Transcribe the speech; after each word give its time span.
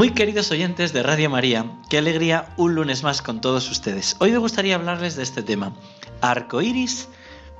Muy 0.00 0.12
queridos 0.12 0.50
oyentes 0.50 0.94
de 0.94 1.02
Radio 1.02 1.28
María, 1.28 1.66
qué 1.90 1.98
alegría 1.98 2.54
un 2.56 2.74
lunes 2.74 3.02
más 3.02 3.20
con 3.20 3.42
todos 3.42 3.70
ustedes. 3.70 4.16
Hoy 4.18 4.32
me 4.32 4.38
gustaría 4.38 4.76
hablarles 4.76 5.14
de 5.14 5.22
este 5.22 5.42
tema, 5.42 5.76
arcoíris 6.22 7.06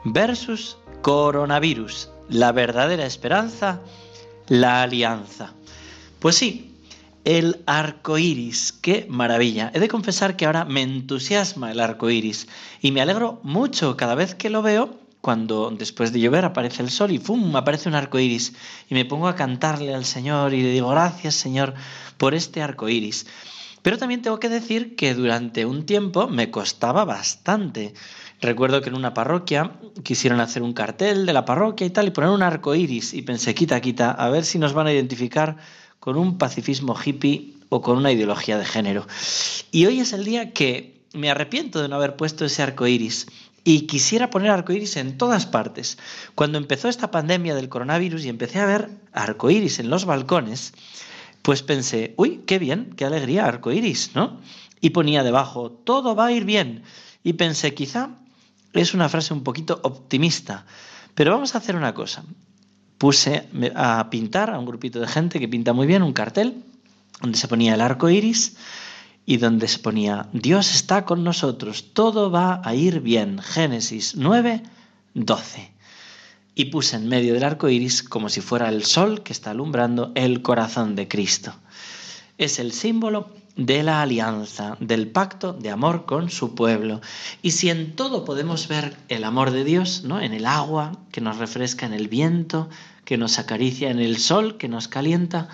versus 0.04 0.78
coronavirus, 1.02 2.08
la 2.30 2.52
verdadera 2.52 3.04
esperanza, 3.04 3.82
la 4.48 4.80
alianza. 4.80 5.52
Pues 6.18 6.36
sí, 6.36 6.74
el 7.26 7.62
arco 7.66 8.16
iris, 8.16 8.72
qué 8.72 9.06
maravilla. 9.10 9.70
He 9.74 9.78
de 9.78 9.88
confesar 9.88 10.36
que 10.36 10.46
ahora 10.46 10.64
me 10.64 10.80
entusiasma 10.80 11.70
el 11.70 11.78
arco 11.78 12.08
iris 12.08 12.48
y 12.80 12.90
me 12.90 13.02
alegro 13.02 13.40
mucho 13.42 13.98
cada 13.98 14.14
vez 14.14 14.34
que 14.34 14.48
lo 14.48 14.62
veo 14.62 14.98
cuando 15.20 15.70
después 15.70 16.12
de 16.12 16.20
llover 16.20 16.44
aparece 16.44 16.82
el 16.82 16.90
sol 16.90 17.10
y 17.10 17.18
¡fum! 17.18 17.54
aparece 17.56 17.88
un 17.88 17.94
arco 17.94 18.18
iris. 18.18 18.54
Y 18.88 18.94
me 18.94 19.04
pongo 19.04 19.28
a 19.28 19.36
cantarle 19.36 19.94
al 19.94 20.04
Señor 20.04 20.54
y 20.54 20.62
le 20.62 20.70
digo, 20.70 20.88
gracias 20.88 21.34
Señor 21.34 21.74
por 22.16 22.34
este 22.34 22.62
arco 22.62 22.88
iris. 22.88 23.26
Pero 23.82 23.98
también 23.98 24.22
tengo 24.22 24.38
que 24.40 24.48
decir 24.48 24.94
que 24.94 25.14
durante 25.14 25.64
un 25.64 25.86
tiempo 25.86 26.28
me 26.28 26.50
costaba 26.50 27.04
bastante. 27.04 27.94
Recuerdo 28.40 28.80
que 28.80 28.90
en 28.90 28.94
una 28.94 29.14
parroquia 29.14 29.72
quisieron 30.02 30.40
hacer 30.40 30.62
un 30.62 30.72
cartel 30.72 31.26
de 31.26 31.32
la 31.32 31.44
parroquia 31.44 31.86
y 31.86 31.90
tal 31.90 32.08
y 32.08 32.10
poner 32.10 32.30
un 32.30 32.42
arco 32.42 32.74
iris. 32.74 33.14
Y 33.14 33.22
pensé, 33.22 33.54
quita, 33.54 33.80
quita, 33.80 34.10
a 34.10 34.28
ver 34.28 34.44
si 34.44 34.58
nos 34.58 34.72
van 34.72 34.86
a 34.86 34.92
identificar 34.92 35.56
con 35.98 36.16
un 36.16 36.38
pacifismo 36.38 36.94
hippie 36.94 37.54
o 37.68 37.80
con 37.82 37.96
una 37.96 38.12
ideología 38.12 38.58
de 38.58 38.64
género. 38.64 39.06
Y 39.70 39.86
hoy 39.86 40.00
es 40.00 40.12
el 40.12 40.24
día 40.24 40.52
que 40.52 41.00
me 41.12 41.30
arrepiento 41.30 41.82
de 41.82 41.88
no 41.88 41.96
haber 41.96 42.16
puesto 42.16 42.44
ese 42.44 42.62
arco 42.62 42.86
iris 42.86 43.26
y 43.64 43.82
quisiera 43.86 44.30
poner 44.30 44.50
arcoíris 44.50 44.96
en 44.96 45.18
todas 45.18 45.46
partes. 45.46 45.98
Cuando 46.34 46.58
empezó 46.58 46.88
esta 46.88 47.10
pandemia 47.10 47.54
del 47.54 47.68
coronavirus 47.68 48.24
y 48.24 48.28
empecé 48.28 48.60
a 48.60 48.66
ver 48.66 48.90
arcoíris 49.12 49.78
en 49.78 49.90
los 49.90 50.04
balcones, 50.04 50.72
pues 51.42 51.62
pensé, 51.62 52.14
uy, 52.16 52.42
qué 52.46 52.58
bien, 52.58 52.94
qué 52.96 53.04
alegría, 53.04 53.46
arcoíris, 53.46 54.12
¿no? 54.14 54.40
Y 54.80 54.90
ponía 54.90 55.22
debajo, 55.22 55.70
todo 55.70 56.14
va 56.14 56.26
a 56.26 56.32
ir 56.32 56.44
bien. 56.44 56.82
Y 57.22 57.34
pensé, 57.34 57.74
quizá 57.74 58.10
es 58.72 58.94
una 58.94 59.08
frase 59.08 59.34
un 59.34 59.42
poquito 59.42 59.80
optimista, 59.82 60.64
pero 61.14 61.32
vamos 61.32 61.54
a 61.54 61.58
hacer 61.58 61.76
una 61.76 61.94
cosa. 61.94 62.24
Puse 62.98 63.48
a 63.74 64.08
pintar 64.10 64.50
a 64.50 64.58
un 64.58 64.66
grupito 64.66 65.00
de 65.00 65.08
gente 65.08 65.40
que 65.40 65.48
pinta 65.48 65.72
muy 65.72 65.86
bien 65.86 66.02
un 66.02 66.12
cartel 66.12 66.62
donde 67.20 67.38
se 67.38 67.48
ponía 67.48 67.74
el 67.74 67.80
arco 67.80 68.08
iris 68.08 68.56
y 69.30 69.36
donde 69.36 69.68
se 69.68 69.78
ponía, 69.78 70.26
Dios 70.32 70.74
está 70.74 71.04
con 71.04 71.22
nosotros, 71.22 71.92
todo 71.92 72.32
va 72.32 72.60
a 72.64 72.74
ir 72.74 72.98
bien. 72.98 73.38
Génesis 73.38 74.16
9, 74.16 74.60
12. 75.14 75.72
Y 76.56 76.64
puse 76.64 76.96
en 76.96 77.06
medio 77.06 77.34
del 77.34 77.44
arco 77.44 77.68
iris, 77.68 78.02
como 78.02 78.28
si 78.28 78.40
fuera 78.40 78.68
el 78.68 78.84
sol 78.84 79.22
que 79.22 79.32
está 79.32 79.52
alumbrando 79.52 80.10
el 80.16 80.42
corazón 80.42 80.96
de 80.96 81.06
Cristo. 81.06 81.54
Es 82.38 82.58
el 82.58 82.72
símbolo 82.72 83.30
de 83.54 83.84
la 83.84 84.02
alianza, 84.02 84.76
del 84.80 85.06
pacto 85.06 85.52
de 85.52 85.70
amor 85.70 86.06
con 86.06 86.28
su 86.28 86.56
pueblo. 86.56 87.00
Y 87.40 87.52
si 87.52 87.70
en 87.70 87.94
todo 87.94 88.24
podemos 88.24 88.66
ver 88.66 88.96
el 89.06 89.22
amor 89.22 89.52
de 89.52 89.62
Dios, 89.62 90.02
¿no? 90.02 90.20
En 90.20 90.32
el 90.32 90.44
agua 90.44 90.98
que 91.12 91.20
nos 91.20 91.38
refresca, 91.38 91.86
en 91.86 91.92
el 91.92 92.08
viento 92.08 92.68
que 93.04 93.16
nos 93.16 93.38
acaricia, 93.38 93.92
en 93.92 94.00
el 94.00 94.18
sol 94.18 94.56
que 94.56 94.66
nos 94.66 94.88
calienta, 94.88 95.46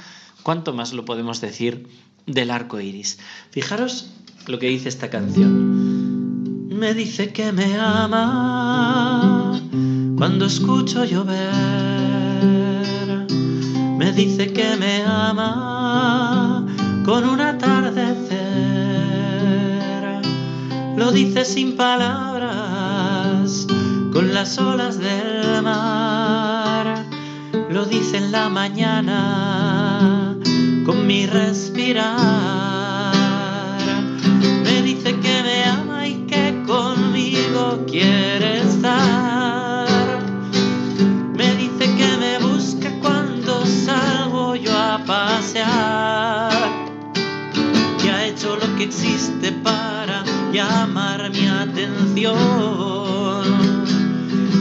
¿cuánto 0.43 0.73
más 0.73 0.95
lo 0.95 1.05
podemos 1.05 1.43
decir 1.43 2.06
del 2.27 2.51
arco 2.51 2.81
iris. 2.81 3.19
Fijaros 3.51 4.11
lo 4.47 4.59
que 4.59 4.69
dice 4.69 4.89
esta 4.89 5.09
canción. 5.11 6.69
Me 6.69 6.93
dice 6.95 7.33
que 7.33 7.53
me 7.53 7.77
ama 7.77 9.61
cuando 10.19 10.47
escucho 10.47 11.05
llover. 11.05 11.37
Me 13.97 14.13
dice 14.13 14.53
que 14.53 14.77
me 14.77 15.03
ama 15.03 16.67
con 17.05 17.25
un 17.25 17.41
atardecer. 17.41 18.37
Lo 20.97 21.13
dice 21.13 21.45
sin 21.45 21.77
palabras, 21.77 23.67
con 24.13 24.35
las 24.35 24.59
olas 24.59 24.99
del 24.99 25.63
mar. 25.63 27.05
Lo 27.71 27.85
dice 27.85 28.19
en 28.19 28.33
la 28.33 28.49
mañana 28.49 29.56
con 30.87 31.05
mi 31.05 31.27
respirar. 31.27 32.07
Me 34.63 34.83
dice 34.83 35.17
que 35.19 35.43
me 35.43 35.65
ama 35.65 36.07
y 36.07 36.15
que 36.27 36.63
conmigo 36.65 37.85
quiere 37.89 38.61
estar. 38.61 39.89
Me 41.35 41.57
dice 41.57 41.93
que 41.97 42.17
me 42.19 42.39
busca 42.39 42.89
cuando 43.03 43.67
salgo 43.67 44.55
yo 44.55 44.71
a 44.73 45.03
pasear. 45.05 46.53
Que 48.01 48.11
ha 48.11 48.27
hecho 48.27 48.55
lo 48.55 48.77
que 48.77 48.85
existe 48.85 49.51
para 49.51 50.23
llamar 50.53 51.31
mi 51.31 51.49
atención. 51.49 52.37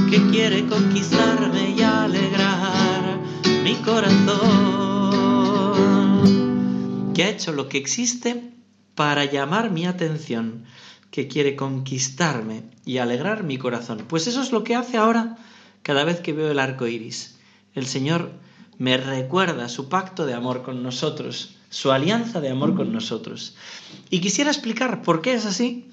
Que 0.10 0.28
quiere 0.32 0.66
conquistarme 0.66 1.76
y 1.78 1.84
alegrar 1.84 3.20
mi 3.64 3.76
corazón 3.76 4.65
que 7.16 7.24
ha 7.24 7.30
hecho 7.30 7.54
lo 7.54 7.70
que 7.70 7.78
existe 7.78 8.52
para 8.94 9.24
llamar 9.24 9.72
mi 9.72 9.86
atención, 9.86 10.66
que 11.12 11.30
quiere 11.30 11.56
conquistarme 11.56 12.64
y 12.86 12.98
alegrar 12.98 13.44
mi 13.44 13.58
corazón. 13.58 14.04
Pues 14.08 14.28
eso 14.28 14.42
es 14.42 14.52
lo 14.52 14.66
que 14.66 14.76
hace 14.76 14.98
ahora 14.98 15.38
cada 15.82 16.04
vez 16.04 16.20
que 16.20 16.34
veo 16.34 16.52
el 16.52 16.60
arco 16.60 16.88
iris. 16.88 17.38
El 17.74 17.86
Señor 17.86 18.32
me 18.78 18.98
recuerda 18.98 19.70
su 19.70 19.88
pacto 19.88 20.26
de 20.26 20.34
amor 20.34 20.62
con 20.62 20.84
nosotros, 20.84 21.56
su 21.70 21.94
alianza 21.94 22.42
de 22.42 22.50
amor 22.50 22.76
con 22.76 22.92
nosotros. 22.92 23.56
Y 24.10 24.20
quisiera 24.20 24.52
explicar 24.52 25.02
por 25.02 25.22
qué 25.22 25.36
es 25.36 25.46
así 25.46 25.90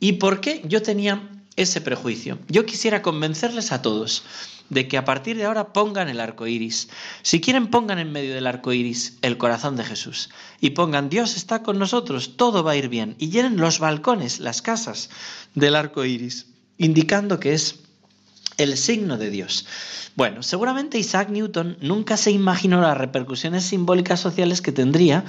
y 0.00 0.14
por 0.14 0.40
qué 0.40 0.62
yo 0.64 0.80
tenía 0.80 1.28
ese 1.56 1.80
prejuicio. 1.80 2.38
Yo 2.48 2.66
quisiera 2.66 3.02
convencerles 3.02 3.72
a 3.72 3.82
todos 3.82 4.24
de 4.70 4.88
que 4.88 4.96
a 4.96 5.04
partir 5.04 5.36
de 5.36 5.44
ahora 5.44 5.72
pongan 5.72 6.08
el 6.08 6.20
arco 6.20 6.46
iris. 6.46 6.88
Si 7.22 7.40
quieren, 7.40 7.68
pongan 7.68 7.98
en 7.98 8.10
medio 8.10 8.34
del 8.34 8.46
arco 8.46 8.72
iris 8.72 9.18
el 9.20 9.36
corazón 9.36 9.76
de 9.76 9.84
Jesús. 9.84 10.30
Y 10.60 10.70
pongan, 10.70 11.10
Dios 11.10 11.36
está 11.36 11.62
con 11.62 11.78
nosotros, 11.78 12.36
todo 12.36 12.64
va 12.64 12.72
a 12.72 12.76
ir 12.76 12.88
bien. 12.88 13.14
Y 13.18 13.28
llenen 13.28 13.58
los 13.58 13.78
balcones, 13.80 14.40
las 14.40 14.62
casas 14.62 15.10
del 15.54 15.76
arco 15.76 16.04
iris, 16.04 16.46
indicando 16.78 17.38
que 17.38 17.52
es 17.52 17.80
el 18.56 18.76
signo 18.78 19.18
de 19.18 19.30
Dios. 19.30 19.66
Bueno, 20.14 20.42
seguramente 20.42 20.98
Isaac 20.98 21.30
Newton 21.30 21.78
nunca 21.80 22.18
se 22.18 22.30
imaginó 22.30 22.80
las 22.82 22.96
repercusiones 22.96 23.64
simbólicas 23.64 24.20
sociales 24.20 24.60
que 24.60 24.72
tendría 24.72 25.24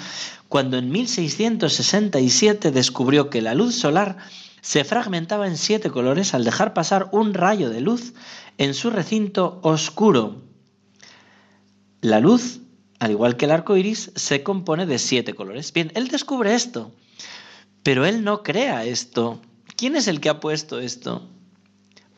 cuando 0.49 0.77
en 0.77 0.91
1667 0.91 2.71
descubrió 2.71 3.29
que 3.29 3.41
la 3.41 3.55
luz 3.55 3.75
solar 3.75 4.17
se 4.63 4.85
fragmentaba 4.85 5.45
en 5.45 5.57
siete 5.57 5.91
colores 5.91 6.33
al 6.33 6.45
dejar 6.45 6.73
pasar 6.73 7.09
un 7.11 7.33
rayo 7.33 7.69
de 7.69 7.81
luz 7.81 8.13
en 8.57 8.73
su 8.73 8.89
recinto 8.89 9.59
oscuro. 9.61 10.41
La 11.99 12.21
luz, 12.21 12.61
al 12.97 13.11
igual 13.11 13.35
que 13.35 13.43
el 13.43 13.51
arco 13.51 13.75
iris, 13.75 14.11
se 14.15 14.41
compone 14.41 14.85
de 14.85 14.99
siete 14.99 15.35
colores. 15.35 15.73
Bien, 15.73 15.91
él 15.95 16.07
descubre 16.07 16.55
esto, 16.55 16.93
pero 17.83 18.05
él 18.05 18.23
no 18.23 18.41
crea 18.41 18.85
esto. 18.85 19.41
¿Quién 19.75 19.97
es 19.97 20.07
el 20.07 20.21
que 20.21 20.29
ha 20.29 20.39
puesto 20.39 20.79
esto? 20.79 21.27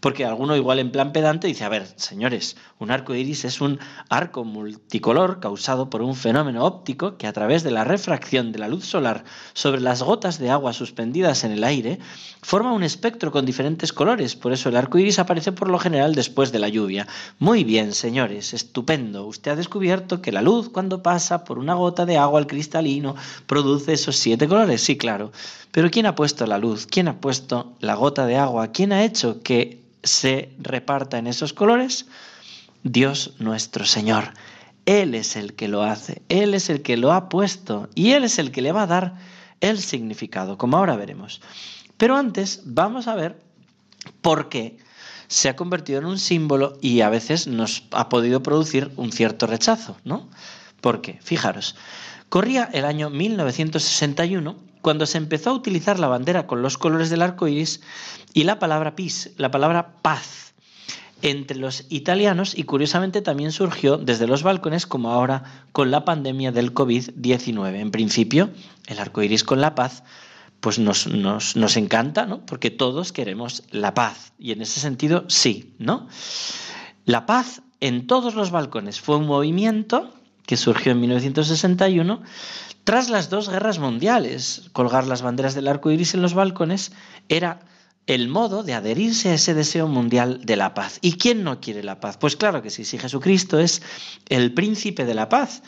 Porque 0.05 0.23
alguno 0.23 0.55
igual 0.55 0.77
en 0.77 0.91
plan 0.91 1.11
pedante 1.13 1.47
dice, 1.47 1.63
a 1.63 1.69
ver, 1.69 1.87
señores, 1.95 2.57
un 2.77 2.91
arco 2.91 3.15
iris 3.15 3.43
es 3.43 3.59
un 3.59 3.79
arco 4.07 4.43
multicolor 4.43 5.39
causado 5.39 5.89
por 5.89 6.03
un 6.03 6.13
fenómeno 6.13 6.63
óptico 6.63 7.17
que 7.17 7.25
a 7.25 7.33
través 7.33 7.63
de 7.63 7.71
la 7.71 7.85
refracción 7.85 8.51
de 8.51 8.59
la 8.59 8.67
luz 8.67 8.85
solar 8.85 9.23
sobre 9.53 9.81
las 9.81 10.03
gotas 10.03 10.37
de 10.37 10.51
agua 10.51 10.73
suspendidas 10.73 11.43
en 11.43 11.53
el 11.53 11.63
aire 11.63 11.97
forma 12.43 12.71
un 12.71 12.83
espectro 12.83 13.31
con 13.31 13.47
diferentes 13.47 13.91
colores. 13.93 14.35
Por 14.35 14.53
eso 14.53 14.69
el 14.69 14.75
arco 14.75 14.99
iris 14.99 15.17
aparece 15.17 15.51
por 15.51 15.71
lo 15.71 15.79
general 15.79 16.13
después 16.13 16.51
de 16.51 16.59
la 16.59 16.69
lluvia. 16.69 17.07
Muy 17.39 17.63
bien, 17.63 17.91
señores, 17.91 18.53
estupendo. 18.53 19.25
Usted 19.25 19.53
ha 19.53 19.55
descubierto 19.55 20.21
que 20.21 20.31
la 20.31 20.43
luz 20.43 20.69
cuando 20.69 21.01
pasa 21.01 21.43
por 21.43 21.57
una 21.57 21.73
gota 21.73 22.05
de 22.05 22.19
agua 22.19 22.37
al 22.37 22.45
cristalino 22.45 23.15
produce 23.47 23.93
esos 23.93 24.17
siete 24.17 24.47
colores. 24.47 24.83
Sí, 24.83 24.97
claro. 24.97 25.31
Pero 25.71 25.89
¿quién 25.89 26.05
ha 26.05 26.13
puesto 26.13 26.45
la 26.45 26.59
luz? 26.59 26.85
¿Quién 26.85 27.07
ha 27.07 27.19
puesto 27.19 27.73
la 27.79 27.95
gota 27.95 28.27
de 28.27 28.37
agua? 28.37 28.67
¿Quién 28.67 28.93
ha 28.93 29.03
hecho 29.03 29.41
que 29.41 29.83
se 30.05 30.55
reparta 30.57 31.17
en 31.17 31.27
esos 31.27 31.53
colores? 31.53 32.07
Dios 32.83 33.33
nuestro 33.39 33.85
Señor. 33.85 34.33
Él 34.85 35.15
es 35.15 35.35
el 35.35 35.55
que 35.55 35.67
lo 35.67 35.83
hace, 35.83 36.21
Él 36.29 36.53
es 36.53 36.69
el 36.69 36.83
que 36.83 36.95
lo 36.95 37.11
ha 37.11 37.27
puesto 37.27 37.89
y 37.95 38.11
Él 38.11 38.23
es 38.23 38.37
el 38.37 38.51
que 38.51 38.61
le 38.61 38.71
va 38.71 38.83
a 38.83 38.87
dar 38.87 39.15
el 39.59 39.79
significado, 39.79 40.57
como 40.57 40.77
ahora 40.77 40.95
veremos. 40.95 41.41
Pero 41.97 42.15
antes 42.15 42.61
vamos 42.65 43.07
a 43.07 43.15
ver 43.15 43.41
por 44.21 44.49
qué 44.49 44.77
se 45.27 45.49
ha 45.49 45.55
convertido 45.55 45.99
en 45.99 46.05
un 46.05 46.19
símbolo 46.19 46.77
y 46.81 47.01
a 47.01 47.09
veces 47.09 47.47
nos 47.47 47.85
ha 47.91 48.09
podido 48.09 48.43
producir 48.43 48.91
un 48.95 49.11
cierto 49.11 49.47
rechazo, 49.47 49.97
¿no? 50.03 50.29
Porque, 50.81 51.19
fijaros, 51.23 51.75
corría 52.35 52.69
el 52.73 52.83
año 52.83 53.09
1961 53.09 54.57
cuando 54.81 55.05
se 55.05 55.17
empezó 55.17 55.51
a 55.51 55.53
utilizar 55.53 55.99
la 55.99 56.09
bandera 56.09 56.47
con 56.47 56.61
los 56.61 56.77
colores 56.77 57.09
del 57.09 57.21
arco 57.21 57.47
iris 57.47 57.79
y 58.33 58.43
la 58.43 58.59
palabra 58.59 58.93
peace, 58.93 59.31
la 59.37 59.51
palabra 59.51 60.01
paz, 60.01 60.53
entre 61.21 61.57
los 61.57 61.85
italianos 61.87 62.53
y 62.53 62.63
curiosamente 62.63 63.21
también 63.21 63.53
surgió 63.53 63.95
desde 63.97 64.27
los 64.27 64.43
balcones 64.43 64.85
como 64.85 65.11
ahora 65.11 65.65
con 65.71 65.91
la 65.91 66.03
pandemia 66.03 66.51
del 66.51 66.73
COVID-19. 66.73 67.75
En 67.79 67.91
principio, 67.91 68.49
el 68.87 68.99
arco 68.99 69.23
iris 69.23 69.45
con 69.45 69.61
la 69.61 69.73
paz 69.73 70.03
pues 70.59 70.77
nos, 70.77 71.07
nos, 71.07 71.55
nos, 71.55 71.77
encanta, 71.77 72.25
¿no? 72.25 72.45
Porque 72.45 72.69
todos 72.69 73.13
queremos 73.13 73.63
la 73.71 73.93
paz. 73.93 74.33
Y 74.37 74.51
en 74.51 74.61
ese 74.61 74.81
sentido, 74.81 75.23
sí, 75.29 75.73
¿no? 75.79 76.09
La 77.05 77.25
paz 77.25 77.61
en 77.79 78.07
todos 78.07 78.35
los 78.35 78.51
balcones 78.51 78.99
fue 78.99 79.15
un 79.15 79.25
movimiento 79.25 80.11
que 80.45 80.57
surgió 80.57 80.91
en 80.91 81.01
1961 81.01 82.21
tras 82.83 83.09
las 83.09 83.29
dos 83.29 83.49
guerras 83.49 83.79
mundiales. 83.79 84.69
Colgar 84.71 85.07
las 85.07 85.21
banderas 85.21 85.55
del 85.55 85.67
arco 85.67 85.91
iris 85.91 86.13
en 86.13 86.21
los 86.21 86.33
balcones 86.33 86.91
era 87.29 87.61
el 88.07 88.27
modo 88.27 88.63
de 88.63 88.73
adherirse 88.73 89.29
a 89.29 89.33
ese 89.33 89.53
deseo 89.53 89.87
mundial 89.87 90.41
de 90.45 90.55
la 90.55 90.73
paz. 90.73 90.99
¿Y 91.01 91.13
quién 91.13 91.43
no 91.43 91.59
quiere 91.59 91.83
la 91.83 91.99
paz? 91.99 92.17
Pues 92.17 92.35
claro 92.35 92.61
que 92.61 92.69
sí, 92.69 92.85
si 92.85 92.97
Jesucristo 92.97 93.59
es 93.59 93.81
el 94.29 94.53
príncipe 94.53 95.05
de 95.05 95.15
la 95.15 95.29
paz. 95.29 95.63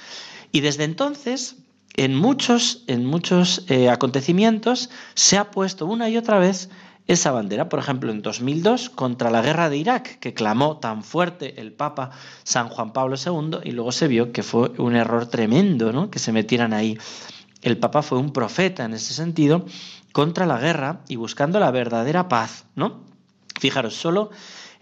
Y 0.51 0.62
desde 0.62 0.83
entonces, 0.83 1.56
en 1.95 2.15
muchos, 2.15 2.83
en 2.85 3.06
muchos 3.06 3.65
eh, 3.68 3.89
acontecimientos 3.89 4.91
se 5.15 5.38
ha 5.38 5.50
puesto 5.50 5.88
una 5.88 6.09
y 6.09 6.18
otra 6.18 6.38
vez 6.38 6.69
esa 7.07 7.31
bandera. 7.31 7.69
Por 7.69 7.80
ejemplo, 7.80 8.12
en 8.12 8.21
2002, 8.21 8.89
contra 8.89 9.31
la 9.31 9.42
guerra 9.42 9.69
de 9.69 9.77
Irak, 9.77 10.19
que 10.19 10.33
clamó 10.33 10.77
tan 10.77 11.04
fuerte 11.04 11.59
el 11.59 11.71
Papa 11.71 12.12
San 12.44 12.69
Juan 12.69 12.94
Pablo 12.94 13.15
II, 13.15 13.59
y 13.63 13.71
luego 13.71 13.92
se 13.92 14.07
vio 14.07 14.31
que 14.31 14.44
fue 14.44 14.71
un 14.77 14.95
error 14.95 15.27
tremendo 15.27 15.92
¿no? 15.94 16.12
que 16.12 16.19
se 16.19 16.31
metieran 16.31 16.74
ahí. 16.74 16.98
El 17.62 17.77
Papa 17.77 18.01
fue 18.01 18.19
un 18.19 18.31
profeta 18.31 18.86
en 18.86 18.94
ese 18.94 19.13
sentido 19.13 19.65
contra 20.12 20.45
la 20.45 20.59
guerra 20.59 21.01
y 21.07 21.15
buscando 21.15 21.59
la 21.59 21.71
verdadera 21.71 22.27
paz. 22.27 22.65
¿no? 22.75 23.01
Fijaros, 23.60 23.95
solo 23.95 24.31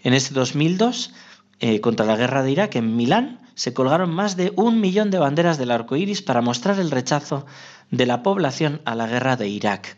en 0.02 0.14
ese 0.14 0.34
2002, 0.34 1.12
eh, 1.60 1.80
contra 1.80 2.04
la 2.04 2.16
guerra 2.16 2.42
de 2.42 2.50
Irak, 2.50 2.76
en 2.76 2.96
Milán, 2.96 3.40
se 3.54 3.72
colgaron 3.72 4.10
más 4.10 4.36
de 4.36 4.52
un 4.56 4.80
millón 4.80 5.10
de 5.10 5.18
banderas 5.18 5.56
del 5.56 5.70
arco 5.70 5.96
iris 5.96 6.20
para 6.20 6.42
mostrar 6.42 6.78
el 6.78 6.90
rechazo 6.90 7.46
de 7.90 8.04
la 8.04 8.22
población 8.22 8.82
a 8.84 8.94
la 8.94 9.06
guerra 9.06 9.36
de 9.36 9.48
Irak. 9.48 9.96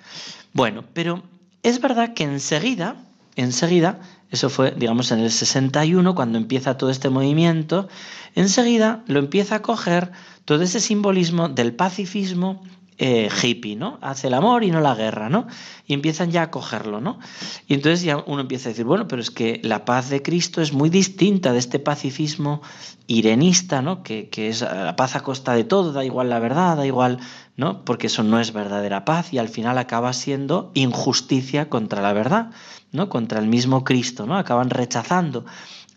Bueno, 0.53 0.85
pero 0.93 1.25
es 1.63 1.81
verdad 1.81 2.15
que 2.15 2.25
enseguida, 2.25 2.97
enseguida, 3.37 4.01
eso 4.31 4.51
fue, 4.51 4.73
digamos, 4.73 5.11
en 5.13 5.21
el 5.21 5.31
61, 5.31 6.15
cuando 6.15 6.39
empieza 6.39 6.77
todo 6.77 6.91
este 6.91 7.09
movimiento, 7.09 7.89
enseguida 8.35 9.03
lo 9.07 9.19
empieza 9.19 9.57
a 9.57 9.63
coger 9.63 10.13
todo 10.45 10.63
ese 10.63 10.81
simbolismo 10.81 11.49
del 11.49 11.75
pacifismo 11.75 12.63
eh, 13.01 13.29
hippie, 13.43 13.77
¿no? 13.77 13.99
Hace 14.03 14.27
el 14.27 14.35
amor 14.35 14.65
y 14.65 14.73
no 14.73 14.81
la 14.81 14.97
guerra, 14.97 15.29
¿no? 15.29 15.47
Y 15.87 15.95
empiezan 15.95 16.33
ya 16.33 16.43
a 16.43 16.51
cogerlo, 16.51 17.01
¿no? 17.01 17.21
Y 17.69 17.75
entonces 17.75 18.03
ya 18.03 18.25
uno 18.27 18.41
empieza 18.41 18.69
a 18.69 18.73
decir, 18.73 18.85
bueno, 18.85 19.07
pero 19.07 19.23
es 19.23 19.31
que 19.31 19.61
la 19.63 19.85
paz 19.85 20.11
de 20.11 20.21
Cristo 20.21 20.61
es 20.61 20.73
muy 20.73 20.91
distinta 20.91 21.53
de 21.53 21.61
este 21.61 21.79
pacifismo 21.79 22.61
irenista, 23.07 23.83
¿no? 23.83 24.03
Que, 24.03 24.29
que 24.29 24.49
es 24.49 24.63
la 24.63 24.97
paz 24.97 25.15
a 25.15 25.21
costa 25.21 25.55
de 25.55 25.63
todo, 25.63 25.93
da 25.93 26.05
igual 26.05 26.29
la 26.29 26.41
verdad, 26.41 26.77
da 26.77 26.87
igual, 26.87 27.21
¿no? 27.57 27.85
Porque 27.85 28.09
eso 28.09 28.25
no 28.25 28.41
es 28.41 28.53
verdadera 28.53 29.05
paz 29.05 29.33
y 29.33 29.39
al 29.39 29.49
final 29.49 29.79
acaba 29.79 30.13
siendo 30.13 30.73
injusticia 30.75 31.69
contra 31.69 32.03
la 32.03 32.13
verdad, 32.13 32.51
¿no? 32.91 33.09
Contra 33.09 33.39
el 33.39 33.47
mismo 33.47 33.85
Cristo, 33.85 34.27
¿no? 34.27 34.37
Acaban 34.37 34.71
rechazando 34.71 35.45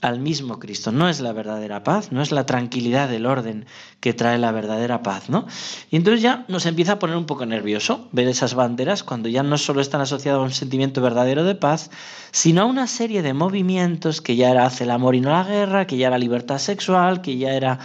al 0.02 0.20
mismo 0.20 0.60
Cristo. 0.60 0.92
No 0.92 1.08
es 1.08 1.22
la 1.22 1.32
verdadera 1.32 1.84
paz, 1.84 2.12
no 2.12 2.22
es 2.22 2.32
la 2.32 2.46
tranquilidad 2.46 3.08
del 3.08 3.26
orden 3.26 3.66
que 4.00 4.14
trae 4.14 4.38
la 4.38 4.52
verdadera 4.52 5.04
paz, 5.04 5.30
¿no? 5.30 5.46
Y 5.92 5.96
entonces 5.96 6.22
ya 6.22 6.44
nos 6.48 6.66
empieza 6.66 6.94
a 6.94 7.00
poner 7.00 7.16
un 7.16 7.26
poco 7.26 7.46
nervioso 7.46 8.08
ver 8.12 8.28
esas 8.28 8.56
banderas 8.56 9.04
cuando 9.04 9.30
ya 9.30 9.44
no 9.44 9.58
solo 9.58 9.80
están 9.80 10.02
asociadas 10.02 10.40
a 10.40 10.44
un 10.44 10.52
sentimiento 10.52 11.02
verdadero 11.02 11.44
de 11.44 11.56
paz, 11.56 11.92
sino 12.32 12.64
a 12.64 12.66
una 12.66 12.88
serie 12.88 13.22
de 13.22 13.34
movimientos 13.34 14.22
que 14.22 14.36
ya 14.36 14.50
era 14.50 14.66
hace 14.66 14.86
el 14.86 14.92
amor 14.92 15.16
y 15.16 15.22
no 15.22 15.30
la 15.30 15.44
guerra, 15.44 15.86
que 15.88 15.98
ya 15.98 16.08
era 16.08 16.18
libertad 16.18 16.58
sexual, 16.58 17.22
que 17.22 17.38
ya 17.38 17.54
era 17.54 17.80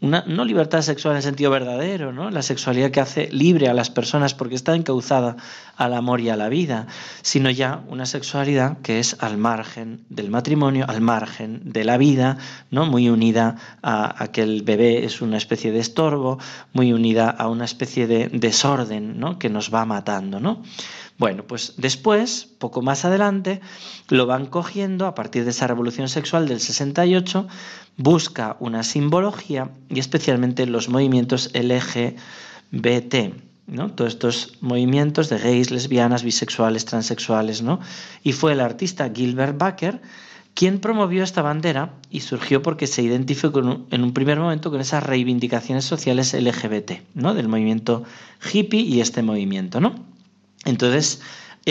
una, 0.00 0.22
no 0.26 0.44
libertad 0.44 0.82
sexual 0.82 1.16
en 1.16 1.22
sentido 1.22 1.50
verdadero, 1.50 2.12
¿no? 2.12 2.30
la 2.30 2.42
sexualidad 2.42 2.92
que 2.92 3.00
hace 3.00 3.28
libre 3.32 3.68
a 3.68 3.74
las 3.74 3.90
personas 3.90 4.32
porque 4.32 4.54
está 4.54 4.76
encauzada 4.76 5.36
al 5.76 5.92
amor 5.92 6.20
y 6.20 6.30
a 6.30 6.36
la 6.36 6.48
vida, 6.48 6.86
sino 7.22 7.50
ya 7.50 7.82
una 7.88 8.06
sexualidad 8.06 8.78
que 8.78 9.00
es 9.00 9.16
al 9.18 9.38
margen 9.38 10.04
del 10.08 10.30
matrimonio, 10.30 10.84
al 10.88 11.00
margen 11.00 11.60
de 11.64 11.84
la 11.84 11.98
vida, 11.98 12.38
¿no? 12.70 12.86
muy 12.86 13.08
unida 13.08 13.56
a, 13.82 14.28
que 14.32 14.42
el 14.42 14.62
bebé 14.62 15.04
es 15.04 15.20
una 15.20 15.36
especie 15.36 15.72
de 15.72 15.80
estorbo, 15.80 16.38
muy 16.72 16.92
unida 16.92 17.30
a 17.30 17.48
una 17.48 17.64
especie 17.64 18.06
de 18.06 18.28
desorden 18.28 19.18
¿no? 19.18 19.38
que 19.38 19.50
nos 19.50 19.74
va 19.74 19.84
matando. 19.84 20.38
¿no? 20.38 20.62
Bueno, 21.18 21.42
pues 21.42 21.74
después, 21.76 22.48
poco 22.58 22.80
más 22.80 23.04
adelante, 23.04 23.60
lo 24.08 24.26
van 24.26 24.46
cogiendo 24.46 25.06
a 25.06 25.16
partir 25.16 25.42
de 25.42 25.50
esa 25.50 25.66
revolución 25.66 26.08
sexual 26.08 26.46
del 26.46 26.60
68, 26.60 27.48
busca 27.96 28.56
una 28.60 28.84
simbología 28.84 29.72
y 29.88 29.98
especialmente 29.98 30.64
los 30.66 30.88
movimientos 30.88 31.50
LGBT, 31.54 33.34
¿no? 33.66 33.90
Todos 33.90 34.12
estos 34.12 34.52
movimientos 34.60 35.28
de 35.28 35.38
gays, 35.38 35.72
lesbianas, 35.72 36.22
bisexuales, 36.22 36.84
transexuales, 36.84 37.62
¿no? 37.62 37.80
Y 38.22 38.30
fue 38.30 38.52
el 38.52 38.60
artista 38.60 39.10
Gilbert 39.12 39.58
Baker 39.58 40.00
quien 40.54 40.78
promovió 40.78 41.24
esta 41.24 41.42
bandera 41.42 41.94
y 42.10 42.20
surgió 42.20 42.62
porque 42.62 42.86
se 42.86 43.02
identificó 43.02 43.60
en 43.90 44.04
un 44.04 44.12
primer 44.12 44.38
momento 44.38 44.70
con 44.70 44.80
esas 44.80 45.02
reivindicaciones 45.02 45.84
sociales 45.84 46.32
LGBT, 46.32 46.92
¿no? 47.14 47.34
Del 47.34 47.48
movimiento 47.48 48.04
hippie 48.52 48.82
y 48.82 49.00
este 49.00 49.22
movimiento, 49.22 49.80
¿no? 49.80 49.94
Entonces, 50.64 51.20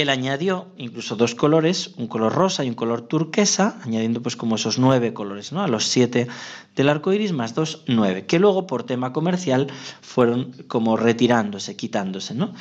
él 0.02 0.10
añadió 0.10 0.68
incluso 0.78 1.16
dos 1.16 1.34
colores, 1.34 1.94
un 1.98 2.08
color 2.08 2.34
rosa 2.34 2.64
y 2.64 2.70
un 2.70 2.76
color 2.76 3.02
turquesa, 3.08 3.80
añadiendo 3.84 4.22
pues 4.22 4.36
como 4.36 4.56
esos 4.56 4.78
nueve 4.78 5.14
colores, 5.14 5.52
¿no? 5.52 5.64
A 5.64 5.68
los 5.68 5.88
siete 5.88 6.28
del 6.76 6.90
arco 6.90 7.14
iris 7.14 7.34
más 7.34 7.56
dos, 7.56 7.84
nueve, 7.88 8.28
que 8.28 8.38
luego 8.38 8.68
por 8.68 8.84
tema 8.84 9.12
comercial 9.12 9.68
fueron 10.02 10.52
como 10.68 10.98
retirándose, 10.98 11.76
quitándose, 11.76 12.36
¿no? 12.36 12.54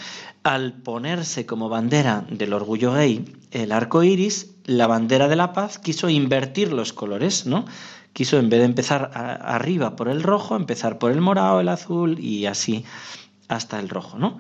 Al 0.44 0.72
ponerse 0.72 1.44
como 1.44 1.68
bandera 1.68 2.24
del 2.30 2.54
orgullo 2.54 2.94
gay 2.94 3.36
el 3.50 3.72
arco 3.72 4.02
iris, 4.02 4.54
la 4.64 4.86
bandera 4.86 5.28
de 5.28 5.36
la 5.36 5.52
paz 5.52 5.78
quiso 5.78 6.08
invertir 6.08 6.72
los 6.72 6.94
colores, 6.94 7.44
¿no? 7.44 7.66
Quiso 8.14 8.38
en 8.38 8.48
vez 8.48 8.60
de 8.60 8.66
empezar 8.66 9.10
arriba 9.14 9.94
por 9.94 10.08
el 10.08 10.22
rojo, 10.22 10.56
empezar 10.56 10.98
por 10.98 11.12
el 11.12 11.20
morado, 11.20 11.60
el 11.60 11.68
azul 11.68 12.18
y 12.18 12.46
así 12.46 12.86
hasta 13.48 13.78
el 13.78 13.90
rojo, 13.90 14.18
¿no? 14.18 14.38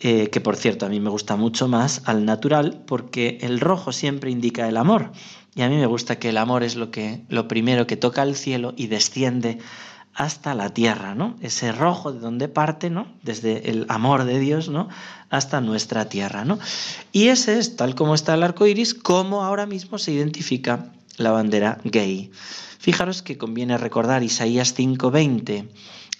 Eh, 0.00 0.28
que 0.28 0.42
por 0.42 0.56
cierto 0.56 0.84
a 0.84 0.90
mí 0.90 1.00
me 1.00 1.08
gusta 1.08 1.36
mucho 1.36 1.68
más 1.68 2.02
al 2.04 2.26
natural 2.26 2.82
porque 2.86 3.38
el 3.40 3.60
rojo 3.60 3.92
siempre 3.92 4.30
indica 4.30 4.68
el 4.68 4.76
amor 4.76 5.10
y 5.54 5.62
a 5.62 5.70
mí 5.70 5.76
me 5.76 5.86
gusta 5.86 6.18
que 6.18 6.28
el 6.28 6.36
amor 6.36 6.62
es 6.62 6.76
lo 6.76 6.90
que 6.90 7.22
lo 7.30 7.48
primero 7.48 7.86
que 7.86 7.96
toca 7.96 8.22
el 8.22 8.36
cielo 8.36 8.74
y 8.76 8.88
desciende 8.88 9.58
hasta 10.12 10.54
la 10.54 10.70
tierra, 10.70 11.14
¿no? 11.14 11.36
Ese 11.40 11.72
rojo 11.72 12.12
de 12.12 12.20
donde 12.20 12.48
parte, 12.48 12.90
¿no? 12.90 13.06
Desde 13.22 13.70
el 13.70 13.86
amor 13.88 14.24
de 14.24 14.38
Dios, 14.38 14.68
¿no? 14.68 14.88
Hasta 15.30 15.62
nuestra 15.62 16.10
tierra, 16.10 16.44
¿no? 16.44 16.58
Y 17.12 17.28
ese 17.28 17.58
es, 17.58 17.76
tal 17.76 17.94
como 17.94 18.14
está 18.14 18.34
el 18.34 18.42
arco 18.42 18.66
iris, 18.66 18.92
como 18.92 19.44
ahora 19.44 19.64
mismo 19.64 19.98
se 19.98 20.12
identifica 20.12 20.92
la 21.16 21.30
bandera 21.30 21.78
gay. 21.84 22.30
Fijaros 22.78 23.22
que 23.22 23.38
conviene 23.38 23.78
recordar 23.78 24.22
Isaías 24.22 24.74
5:20 24.74 25.68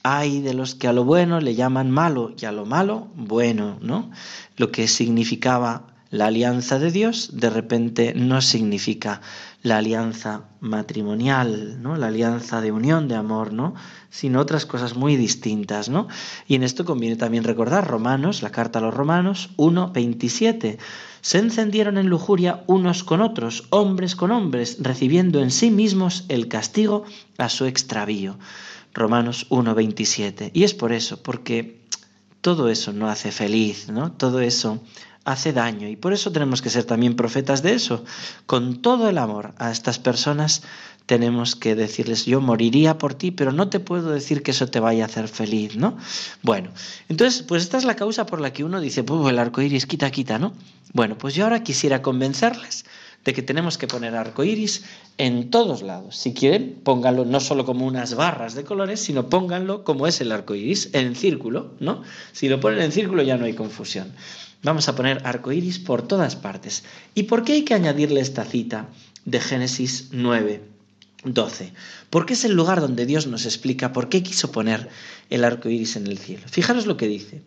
hay 0.06 0.40
de 0.40 0.54
los 0.54 0.76
que 0.76 0.86
a 0.86 0.92
lo 0.92 1.04
bueno 1.04 1.40
le 1.40 1.56
llaman 1.56 1.90
malo 1.90 2.32
y 2.40 2.44
a 2.44 2.52
lo 2.52 2.64
malo 2.64 3.08
bueno, 3.16 3.78
¿no? 3.80 4.10
Lo 4.56 4.70
que 4.70 4.86
significaba 4.86 5.96
la 6.10 6.26
alianza 6.26 6.78
de 6.78 6.92
Dios, 6.92 7.30
de 7.32 7.50
repente 7.50 8.14
no 8.14 8.40
significa 8.40 9.20
la 9.62 9.78
alianza 9.78 10.44
matrimonial, 10.60 11.82
¿no? 11.82 11.96
La 11.96 12.06
alianza 12.06 12.60
de 12.60 12.70
unión, 12.70 13.08
de 13.08 13.16
amor, 13.16 13.52
¿no? 13.52 13.75
Sino 14.08 14.40
otras 14.40 14.64
cosas 14.64 14.94
muy 14.94 15.16
distintas, 15.16 15.88
¿no? 15.88 16.06
Y 16.46 16.54
en 16.54 16.62
esto 16.62 16.84
conviene 16.84 17.16
también 17.16 17.42
recordar 17.42 17.88
Romanos, 17.88 18.42
la 18.42 18.50
carta 18.50 18.78
a 18.78 18.82
los 18.82 18.94
Romanos 18.94 19.50
1:27. 19.56 20.78
Se 21.20 21.38
encendieron 21.38 21.98
en 21.98 22.06
lujuria 22.06 22.62
unos 22.68 23.02
con 23.02 23.20
otros, 23.20 23.66
hombres 23.70 24.14
con 24.14 24.30
hombres, 24.30 24.76
recibiendo 24.80 25.40
en 25.40 25.50
sí 25.50 25.72
mismos 25.72 26.25
el 26.28 26.46
castigo 26.46 27.02
a 27.38 27.48
su 27.48 27.64
extravío. 27.64 28.38
Romanos 28.96 29.46
1.27. 29.50 30.50
Y 30.52 30.64
es 30.64 30.74
por 30.74 30.92
eso, 30.92 31.22
porque 31.22 31.80
todo 32.40 32.68
eso 32.68 32.92
no 32.92 33.08
hace 33.08 33.30
feliz, 33.30 33.88
¿no? 33.88 34.12
Todo 34.12 34.40
eso 34.40 34.82
hace 35.24 35.52
daño 35.52 35.88
y 35.88 35.96
por 35.96 36.12
eso 36.12 36.30
tenemos 36.30 36.62
que 36.62 36.70
ser 36.70 36.84
también 36.84 37.16
profetas 37.16 37.62
de 37.62 37.74
eso. 37.74 38.04
Con 38.46 38.80
todo 38.80 39.08
el 39.08 39.18
amor 39.18 39.54
a 39.58 39.70
estas 39.70 39.98
personas 39.98 40.62
tenemos 41.04 41.54
que 41.56 41.74
decirles, 41.74 42.26
yo 42.26 42.40
moriría 42.40 42.98
por 42.98 43.14
ti, 43.14 43.30
pero 43.30 43.52
no 43.52 43.68
te 43.68 43.80
puedo 43.80 44.10
decir 44.10 44.42
que 44.42 44.52
eso 44.52 44.68
te 44.68 44.80
vaya 44.80 45.04
a 45.04 45.06
hacer 45.06 45.28
feliz, 45.28 45.76
¿no? 45.76 45.96
Bueno, 46.42 46.70
entonces, 47.08 47.42
pues 47.42 47.62
esta 47.62 47.78
es 47.78 47.84
la 47.84 47.94
causa 47.94 48.26
por 48.26 48.40
la 48.40 48.52
que 48.52 48.64
uno 48.64 48.80
dice, 48.80 49.04
pues 49.04 49.28
el 49.30 49.38
arco 49.38 49.62
iris, 49.62 49.86
quita, 49.86 50.10
quita, 50.10 50.38
¿no? 50.38 50.52
Bueno, 50.92 51.16
pues 51.18 51.34
yo 51.34 51.44
ahora 51.44 51.62
quisiera 51.62 52.02
convencerles 52.02 52.84
de 53.26 53.35
que 53.35 53.42
tenemos 53.42 53.76
que 53.76 53.88
poner 53.88 54.14
arco 54.14 54.45
iris 54.45 54.85
en 55.18 55.50
todos 55.50 55.83
lados. 55.83 56.16
Si 56.16 56.33
quieren, 56.33 56.78
pónganlo 56.85 57.25
no 57.25 57.40
solo 57.40 57.66
como 57.66 57.85
unas 57.85 58.14
barras 58.14 58.54
de 58.54 58.62
colores, 58.62 59.00
sino 59.00 59.28
pónganlo 59.28 59.83
como 59.83 60.06
es 60.06 60.21
el 60.21 60.30
arco 60.30 60.54
iris, 60.54 60.90
en 60.92 61.16
círculo, 61.16 61.75
¿no? 61.80 62.02
Si 62.33 62.49
lo 62.49 62.61
ponen 62.61 62.80
en 62.80 62.92
círculo 62.92 63.23
ya 63.23 63.37
no 63.37 63.45
hay 63.45 63.54
confusión. 63.54 64.12
Vamos 64.62 64.88
a 64.88 64.95
poner 64.95 65.21
arco 65.25 65.50
iris 65.50 65.80
por 65.80 66.06
todas 66.06 66.37
partes. 66.37 66.85
¿Y 67.14 67.25
por 67.25 67.42
qué 67.42 67.54
hay 67.54 67.62
que 67.62 67.75
añadirle 67.75 68.21
esta 68.21 68.45
cita 68.45 68.88
de 69.25 69.40
Génesis 69.40 70.09
9? 70.12 70.62
12. 71.25 71.73
Porque 72.11 72.35
es 72.35 72.45
el 72.45 72.52
lugar 72.52 72.80
donde 72.80 73.06
Dios 73.06 73.26
nos 73.26 73.45
explica 73.45 73.92
por 73.92 74.09
qué 74.09 74.23
quiso 74.23 74.52
poner 74.52 74.88
el 75.30 75.42
arco 75.42 75.68
iris 75.68 75.97
en 75.97 76.06
el 76.06 76.18
cielo. 76.18 76.45
Fijaros 76.49 76.87
lo 76.87 76.97
que 76.97 77.09
dice. 77.09 77.42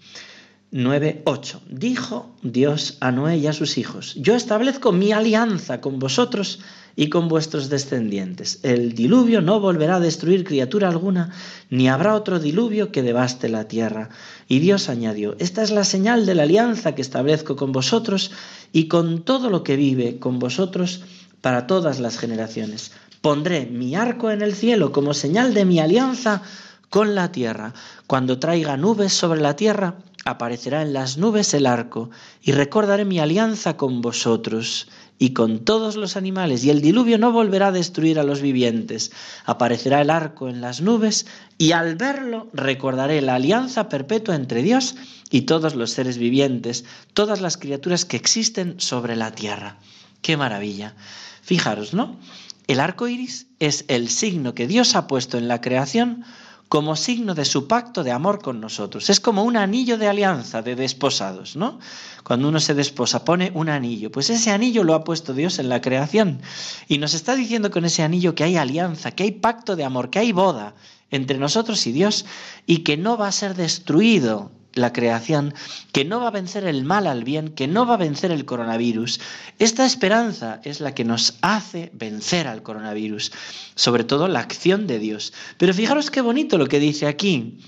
9.8. 0.71 1.59
Dijo 1.69 2.35
Dios 2.43 2.97
a 2.99 3.11
Noé 3.11 3.37
y 3.37 3.47
a 3.47 3.53
sus 3.53 3.77
hijos: 3.77 4.15
Yo 4.15 4.35
establezco 4.35 4.91
mi 4.91 5.11
alianza 5.11 5.81
con 5.81 5.99
vosotros 5.99 6.59
y 6.95 7.09
con 7.09 7.27
vuestros 7.27 7.69
descendientes. 7.69 8.59
El 8.63 8.93
diluvio 8.93 9.41
no 9.41 9.59
volverá 9.59 9.95
a 9.95 9.99
destruir 9.99 10.43
criatura 10.43 10.89
alguna, 10.89 11.31
ni 11.69 11.89
habrá 11.89 12.15
otro 12.15 12.39
diluvio 12.39 12.91
que 12.91 13.01
devaste 13.01 13.49
la 13.49 13.67
tierra. 13.67 14.09
Y 14.47 14.59
Dios 14.59 14.89
añadió: 14.89 15.35
Esta 15.39 15.63
es 15.63 15.71
la 15.71 15.83
señal 15.83 16.25
de 16.25 16.35
la 16.35 16.43
alianza 16.43 16.95
que 16.95 17.01
establezco 17.01 17.55
con 17.55 17.71
vosotros 17.71 18.31
y 18.71 18.87
con 18.87 19.23
todo 19.23 19.49
lo 19.49 19.63
que 19.63 19.75
vive 19.75 20.19
con 20.19 20.39
vosotros 20.39 21.03
para 21.41 21.67
todas 21.67 21.99
las 21.99 22.17
generaciones 22.17 22.91
Pondré 23.21 23.65
mi 23.65 23.95
arco 23.95 24.31
en 24.31 24.41
el 24.41 24.55
cielo 24.55 24.93
como 24.93 25.13
señal 25.13 25.53
de 25.53 25.65
mi 25.65 25.79
alianza 25.79 26.41
con 26.89 27.15
la 27.15 27.33
tierra. 27.33 27.73
Cuando 28.07 28.39
traiga 28.39 28.77
nubes 28.77 29.11
sobre 29.11 29.41
la 29.41 29.57
tierra, 29.57 29.95
aparecerá 30.25 30.81
en 30.81 30.93
las 30.93 31.17
nubes 31.17 31.53
el 31.53 31.65
arco, 31.65 32.09
y 32.41 32.51
recordaré 32.51 33.05
mi 33.05 33.19
alianza 33.19 33.77
con 33.77 34.01
vosotros 34.01 34.87
y 35.17 35.33
con 35.33 35.65
todos 35.65 35.95
los 35.95 36.15
animales, 36.15 36.63
y 36.63 36.69
el 36.69 36.81
diluvio 36.81 37.17
no 37.17 37.31
volverá 37.31 37.67
a 37.67 37.71
destruir 37.71 38.19
a 38.19 38.23
los 38.23 38.41
vivientes. 38.41 39.11
Aparecerá 39.45 40.01
el 40.01 40.09
arco 40.09 40.47
en 40.47 40.61
las 40.61 40.81
nubes, 40.81 41.25
y 41.57 41.73
al 41.73 41.95
verlo 41.95 42.47
recordaré 42.53 43.21
la 43.21 43.35
alianza 43.35 43.89
perpetua 43.89 44.35
entre 44.35 44.63
Dios 44.63 44.95
y 45.29 45.41
todos 45.41 45.75
los 45.75 45.91
seres 45.91 46.17
vivientes, 46.17 46.85
todas 47.13 47.41
las 47.41 47.57
criaturas 47.57 48.05
que 48.05 48.17
existen 48.17 48.79
sobre 48.79 49.15
la 49.15 49.31
tierra. 49.31 49.77
¡Qué 50.21 50.37
maravilla! 50.37 50.95
Fijaros, 51.41 51.93
¿no? 51.93 52.17
El 52.67 52.79
arco 52.79 53.07
iris 53.07 53.47
es 53.59 53.85
el 53.87 54.09
signo 54.09 54.53
que 54.53 54.67
Dios 54.67 54.95
ha 54.95 55.07
puesto 55.07 55.37
en 55.37 55.47
la 55.47 55.59
creación 55.59 56.23
como 56.69 56.95
signo 56.95 57.33
de 57.33 57.45
su 57.45 57.67
pacto 57.67 58.03
de 58.03 58.11
amor 58.11 58.41
con 58.41 58.61
nosotros. 58.61 59.09
Es 59.09 59.19
como 59.19 59.43
un 59.43 59.57
anillo 59.57 59.97
de 59.97 60.07
alianza 60.07 60.61
de 60.61 60.75
desposados, 60.75 61.55
¿no? 61.55 61.79
Cuando 62.23 62.47
uno 62.47 62.59
se 62.59 62.75
desposa, 62.75 63.25
pone 63.25 63.51
un 63.55 63.69
anillo. 63.69 64.11
Pues 64.11 64.29
ese 64.29 64.51
anillo 64.51 64.83
lo 64.83 64.93
ha 64.93 65.03
puesto 65.03 65.33
Dios 65.33 65.57
en 65.57 65.67
la 65.67 65.81
creación. 65.81 66.41
Y 66.87 66.99
nos 66.99 67.15
está 67.15 67.35
diciendo 67.35 67.71
con 67.71 67.85
ese 67.85 68.03
anillo 68.03 68.35
que 68.35 68.43
hay 68.43 68.55
alianza, 68.55 69.09
que 69.11 69.23
hay 69.23 69.31
pacto 69.31 69.75
de 69.75 69.83
amor, 69.83 70.11
que 70.11 70.19
hay 70.19 70.31
boda 70.31 70.75
entre 71.09 71.39
nosotros 71.39 71.87
y 71.87 71.91
Dios 71.91 72.25
y 72.67 72.79
que 72.79 72.97
no 72.97 73.17
va 73.17 73.27
a 73.27 73.31
ser 73.31 73.55
destruido 73.55 74.51
la 74.73 74.93
creación, 74.93 75.53
que 75.91 76.05
no 76.05 76.19
va 76.19 76.27
a 76.27 76.31
vencer 76.31 76.65
el 76.65 76.83
mal 76.83 77.07
al 77.07 77.23
bien, 77.23 77.49
que 77.49 77.67
no 77.67 77.85
va 77.85 77.95
a 77.95 77.97
vencer 77.97 78.31
el 78.31 78.45
coronavirus. 78.45 79.19
Esta 79.57 79.85
esperanza 79.85 80.61
es 80.63 80.79
la 80.79 80.93
que 80.93 81.05
nos 81.05 81.37
hace 81.41 81.91
vencer 81.93 82.47
al 82.47 82.63
coronavirus, 82.63 83.31
sobre 83.75 84.03
todo 84.03 84.27
la 84.27 84.39
acción 84.39 84.87
de 84.87 84.99
Dios. 84.99 85.33
Pero 85.57 85.73
fijaros 85.73 86.11
qué 86.11 86.21
bonito 86.21 86.57
lo 86.57 86.67
que 86.67 86.79
dice 86.79 87.07
aquí. 87.07 87.59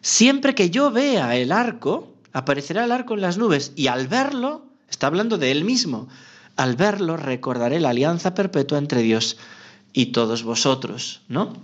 Siempre 0.00 0.54
que 0.54 0.70
yo 0.70 0.90
vea 0.90 1.36
el 1.36 1.50
arco, 1.50 2.14
aparecerá 2.32 2.84
el 2.84 2.92
arco 2.92 3.14
en 3.14 3.22
las 3.22 3.38
nubes 3.38 3.72
y 3.74 3.86
al 3.86 4.06
verlo, 4.06 4.66
está 4.88 5.06
hablando 5.06 5.38
de 5.38 5.50
él 5.50 5.64
mismo, 5.64 6.08
al 6.56 6.76
verlo 6.76 7.16
recordaré 7.16 7.80
la 7.80 7.90
alianza 7.90 8.34
perpetua 8.34 8.78
entre 8.78 9.02
Dios 9.02 9.38
y 9.92 10.06
todos 10.06 10.42
vosotros, 10.42 11.22
¿no? 11.28 11.54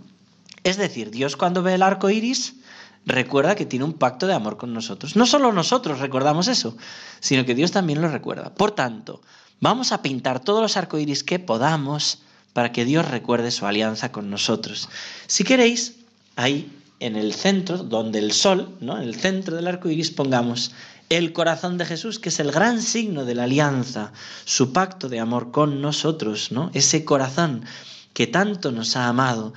Es 0.62 0.76
decir, 0.76 1.10
Dios 1.10 1.36
cuando 1.36 1.62
ve 1.62 1.74
el 1.74 1.82
arco 1.82 2.10
iris, 2.10 2.59
recuerda 3.06 3.54
que 3.54 3.66
tiene 3.66 3.84
un 3.84 3.94
pacto 3.94 4.26
de 4.26 4.34
amor 4.34 4.56
con 4.56 4.72
nosotros. 4.72 5.16
No 5.16 5.26
solo 5.26 5.52
nosotros 5.52 6.00
recordamos 6.00 6.48
eso, 6.48 6.76
sino 7.20 7.44
que 7.44 7.54
Dios 7.54 7.72
también 7.72 8.00
lo 8.00 8.08
recuerda. 8.08 8.54
Por 8.54 8.72
tanto, 8.72 9.20
vamos 9.60 9.92
a 9.92 10.02
pintar 10.02 10.40
todos 10.40 10.62
los 10.62 10.76
arcoíris 10.76 11.24
que 11.24 11.38
podamos 11.38 12.22
para 12.52 12.72
que 12.72 12.84
Dios 12.84 13.08
recuerde 13.08 13.50
su 13.50 13.66
alianza 13.66 14.12
con 14.12 14.30
nosotros. 14.30 14.88
Si 15.26 15.44
queréis, 15.44 15.96
ahí 16.36 16.76
en 16.98 17.16
el 17.16 17.32
centro, 17.34 17.78
donde 17.78 18.18
el 18.18 18.32
sol, 18.32 18.76
¿no? 18.80 18.96
en 18.96 19.04
el 19.04 19.14
centro 19.14 19.56
del 19.56 19.66
arco 19.66 19.88
iris, 19.88 20.10
pongamos 20.10 20.72
el 21.08 21.32
corazón 21.32 21.78
de 21.78 21.86
Jesús, 21.86 22.18
que 22.18 22.28
es 22.28 22.38
el 22.38 22.52
gran 22.52 22.82
signo 22.82 23.24
de 23.24 23.34
la 23.34 23.44
alianza, 23.44 24.12
su 24.44 24.72
pacto 24.72 25.08
de 25.08 25.18
amor 25.18 25.50
con 25.50 25.80
nosotros, 25.80 26.52
¿no? 26.52 26.70
ese 26.74 27.04
corazón 27.04 27.64
que 28.12 28.26
tanto 28.26 28.70
nos 28.70 28.96
ha 28.96 29.08
amado 29.08 29.54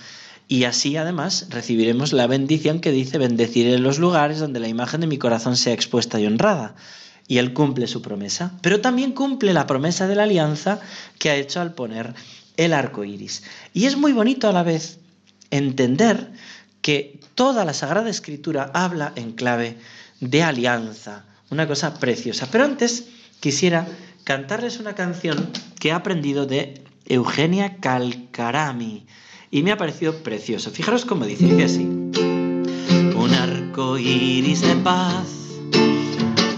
y 0.47 0.65
así 0.65 0.97
además 0.97 1.47
recibiremos 1.49 2.13
la 2.13 2.27
bendición 2.27 2.79
que 2.79 2.91
dice 2.91 3.17
bendeciré 3.17 3.77
los 3.79 3.99
lugares 3.99 4.39
donde 4.39 4.59
la 4.59 4.67
imagen 4.67 5.01
de 5.01 5.07
mi 5.07 5.17
corazón 5.17 5.55
sea 5.55 5.73
expuesta 5.73 6.19
y 6.19 6.27
honrada. 6.27 6.75
Y 7.27 7.37
Él 7.37 7.53
cumple 7.53 7.87
su 7.87 8.01
promesa, 8.01 8.51
pero 8.61 8.81
también 8.81 9.13
cumple 9.13 9.53
la 9.53 9.65
promesa 9.65 10.07
de 10.07 10.15
la 10.15 10.23
alianza 10.23 10.81
que 11.19 11.29
ha 11.29 11.35
hecho 11.35 11.61
al 11.61 11.73
poner 11.73 12.13
el 12.57 12.73
arco 12.73 13.05
iris. 13.05 13.43
Y 13.73 13.85
es 13.85 13.95
muy 13.95 14.11
bonito 14.11 14.49
a 14.49 14.51
la 14.51 14.63
vez 14.63 14.99
entender 15.49 16.31
que 16.81 17.19
toda 17.35 17.63
la 17.63 17.73
Sagrada 17.73 18.09
Escritura 18.09 18.69
habla 18.73 19.13
en 19.15 19.31
clave 19.31 19.77
de 20.19 20.43
alianza, 20.43 21.25
una 21.49 21.65
cosa 21.65 21.97
preciosa. 21.97 22.49
Pero 22.51 22.65
antes 22.65 23.05
quisiera 23.39 23.87
cantarles 24.25 24.79
una 24.79 24.93
canción 24.93 25.49
que 25.79 25.89
he 25.89 25.91
aprendido 25.93 26.45
de 26.45 26.83
Eugenia 27.05 27.77
Calcarami 27.77 29.05
y 29.53 29.61
me 29.61 29.71
ha 29.71 29.77
parecido 29.77 30.15
precioso. 30.15 30.71
Fijaros 30.71 31.05
cómo 31.05 31.25
dice, 31.25 31.45
dice 31.45 31.63
así. 31.63 31.83
Un 31.83 33.29
arco 33.39 33.99
iris 33.99 34.61
de 34.61 34.75
paz 34.77 35.27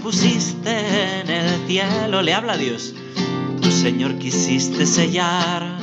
pusiste 0.02 1.20
en 1.20 1.28
el 1.28 1.66
cielo, 1.66 2.22
le 2.22 2.32
habla 2.32 2.54
a 2.54 2.56
Dios. 2.56 2.94
Tu 3.60 3.70
Señor 3.70 4.16
quisiste 4.16 4.86
sellar 4.86 5.76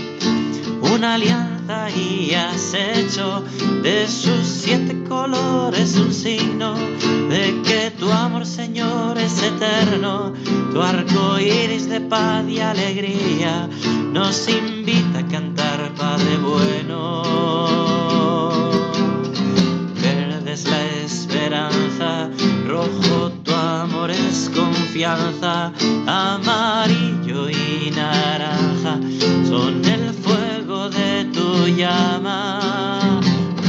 una 0.82 1.13
alianza 1.13 1.88
y 1.91 2.34
has 2.34 2.74
hecho 2.74 3.43
de 3.84 4.08
sus 4.08 4.48
siete 4.48 5.03
colores 5.08 5.96
un 5.96 6.13
signo 6.13 6.74
de 7.29 7.62
que 7.63 7.91
tu 7.91 8.12
amor, 8.12 8.46
Señor, 8.46 9.20
es 9.20 9.41
eterno. 9.41 10.34
Tu 10.74 10.82
arco 10.82 11.39
iris 11.39 11.88
de 11.89 12.01
paz 12.01 12.43
y 12.50 12.60
alegría 12.60 13.70
nos 14.12 14.48
invita 14.50 15.20
a 15.20 15.27
cantar, 15.27 15.72
Padre 16.03 16.38
bueno. 16.38 17.24
Verde 20.01 20.51
es 20.51 20.69
la 20.69 20.81
esperanza, 21.05 22.29
rojo 22.67 23.31
tu 23.45 23.53
amor 23.53 24.12
es 24.12 24.51
confianza, 24.53 25.72
amarillo 26.05 27.50
y 27.50 27.91
naranja 27.95 29.00
son 29.48 29.86
el 29.86 30.13
fuego 30.13 30.89
de 30.89 31.24
tu 31.36 31.67
llama. 31.67 32.60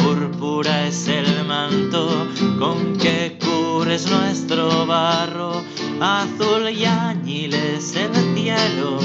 Púrpura 0.02 0.88
es 0.88 1.06
el 1.06 1.44
manto 1.46 2.26
con 2.58 2.96
que 2.98 3.38
cubres 3.44 4.10
nuestro 4.10 4.84
barro, 4.86 5.62
azul 6.00 6.68
y 6.70 6.84
añiles 6.84 7.94
el 7.96 8.12
cielo, 8.34 8.98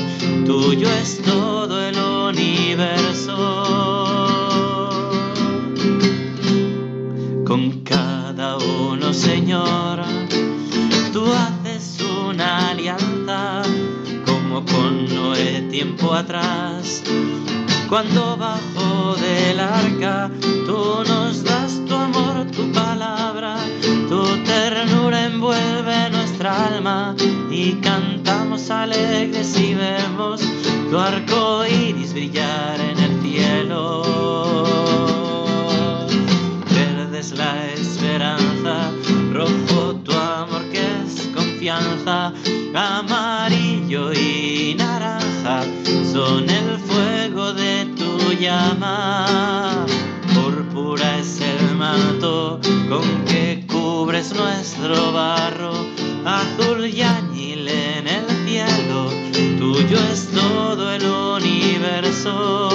tuyo 0.46 0.90
es 0.90 1.22
todo 1.22 1.82
el 1.82 1.98
universo. 1.98 3.36
Con 7.46 7.82
cada 7.82 8.58
uno, 8.58 9.14
Señor, 9.14 10.02
tú 11.14 11.26
haces 11.32 11.98
una 12.28 12.70
alianza, 12.70 13.62
como 14.26 14.66
con 14.66 15.14
Noé 15.14 15.68
tiempo 15.70 16.14
atrás. 16.14 17.04
Cuando 17.90 18.38
bajo 18.38 19.16
del 19.16 19.60
arca, 19.60 20.30
llama. 48.50 49.86
Púrpura 50.34 51.18
es 51.20 51.40
el 51.42 51.76
manto 51.76 52.60
con 52.90 53.06
que 53.26 53.66
cubres 53.68 54.34
nuestro 54.34 55.12
barro, 55.12 55.74
azul 56.26 56.86
y 56.86 57.02
añil 57.02 57.68
en 57.68 58.08
el 58.08 58.26
cielo, 58.46 59.02
tuyo 59.60 60.00
es 60.12 60.30
todo 60.32 60.92
el 60.92 61.06
universo. 61.06 62.69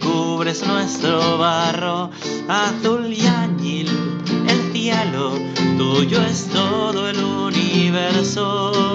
Cubres 0.00 0.66
nuestro 0.66 1.38
barro, 1.38 2.10
azul 2.48 3.12
y 3.12 3.26
añil 3.26 3.88
el 4.48 4.72
cielo, 4.72 5.38
tuyo 5.78 6.20
es 6.22 6.48
todo 6.48 7.08
el 7.08 7.18
universo. 7.22 8.90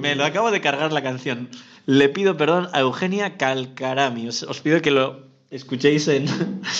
Me 0.00 0.14
lo 0.14 0.24
acabo 0.24 0.50
de 0.50 0.60
cargar 0.62 0.90
la 0.92 1.02
canción. 1.02 1.50
Le 1.84 2.08
pido 2.08 2.36
perdón 2.36 2.68
a 2.72 2.80
Eugenia 2.80 3.36
Calcarami. 3.36 4.28
Os, 4.28 4.60
pido 4.62 4.80
que 4.80 4.90
lo 4.90 5.26
escuchéis 5.50 6.08
en, 6.08 6.26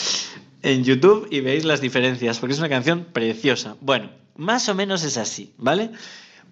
en 0.62 0.84
YouTube 0.84 1.28
y 1.30 1.40
veáis 1.40 1.64
las 1.64 1.80
diferencias, 1.80 2.38
porque 2.38 2.54
es 2.54 2.58
una 2.58 2.70
canción 2.70 3.06
preciosa. 3.12 3.76
Bueno, 3.80 4.10
más 4.36 4.68
o 4.68 4.74
menos 4.74 5.04
es 5.04 5.18
así, 5.18 5.52
¿vale? 5.58 5.90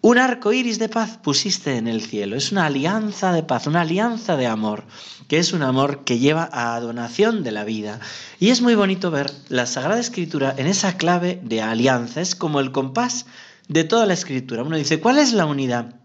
Un 0.08 0.18
arco 0.18 0.52
iris 0.52 0.78
de 0.78 0.88
paz 0.88 1.18
pusiste 1.20 1.78
en 1.78 1.88
el 1.88 2.00
cielo. 2.00 2.36
Es 2.36 2.52
una 2.52 2.66
alianza 2.66 3.32
de 3.32 3.42
paz, 3.42 3.66
una 3.66 3.80
alianza 3.80 4.36
de 4.36 4.46
amor, 4.46 4.84
que 5.26 5.38
es 5.38 5.52
un 5.52 5.64
amor 5.64 6.04
que 6.04 6.20
lleva 6.20 6.48
a 6.52 6.78
donación 6.78 7.42
de 7.42 7.50
la 7.50 7.64
vida. 7.64 7.98
Y 8.38 8.50
es 8.50 8.62
muy 8.62 8.76
bonito 8.76 9.10
ver 9.10 9.32
la 9.48 9.66
Sagrada 9.66 9.98
Escritura 9.98 10.54
en 10.58 10.68
esa 10.68 10.96
clave 10.96 11.40
de 11.42 11.60
alianza. 11.60 12.20
Es 12.20 12.36
como 12.36 12.60
el 12.60 12.70
compás 12.70 13.26
de 13.66 13.82
toda 13.82 14.06
la 14.06 14.14
Escritura. 14.14 14.62
Uno 14.62 14.76
dice, 14.76 15.00
¿cuál 15.00 15.18
es 15.18 15.32
la 15.32 15.44
unidad? 15.44 15.96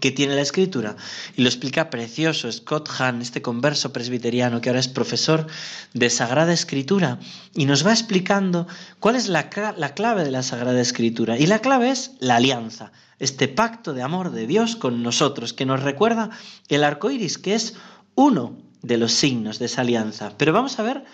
Que 0.00 0.10
tiene 0.10 0.34
la 0.34 0.42
escritura. 0.42 0.96
Y 1.36 1.42
lo 1.42 1.48
explica 1.48 1.90
precioso 1.90 2.50
Scott 2.50 2.88
Hahn, 2.98 3.22
este 3.22 3.42
converso 3.42 3.92
presbiteriano 3.92 4.60
que 4.60 4.68
ahora 4.68 4.80
es 4.80 4.88
profesor 4.88 5.46
de 5.94 6.10
Sagrada 6.10 6.52
Escritura, 6.52 7.18
y 7.54 7.66
nos 7.66 7.86
va 7.86 7.92
explicando 7.92 8.66
cuál 9.00 9.16
es 9.16 9.28
la, 9.28 9.50
la, 9.76 9.94
clave 9.94 10.24
de 10.24 10.30
la 10.30 10.42
Sagrada 10.42 10.80
Escritura. 10.80 11.38
Y 11.38 11.46
la 11.46 11.60
clave 11.60 11.90
es 11.90 12.12
la 12.20 12.36
alianza, 12.36 12.92
este 13.18 13.48
pacto 13.48 13.94
de 13.94 14.02
amor 14.02 14.30
de 14.32 14.46
Dios 14.46 14.76
con 14.76 15.02
nosotros, 15.02 15.52
que 15.52 15.66
nos 15.66 15.82
recuerda 15.82 16.30
el 16.68 16.84
arco 16.84 17.10
iris, 17.10 17.38
que 17.38 17.54
es 17.54 17.74
uno 18.14 18.58
de 18.82 18.98
los 18.98 19.12
signos 19.12 19.58
de 19.58 19.66
esa 19.66 19.82
alianza. 19.82 20.32
Pero 20.36 20.52
vamos 20.52 20.78
a 20.78 20.82
ver 20.82 21.04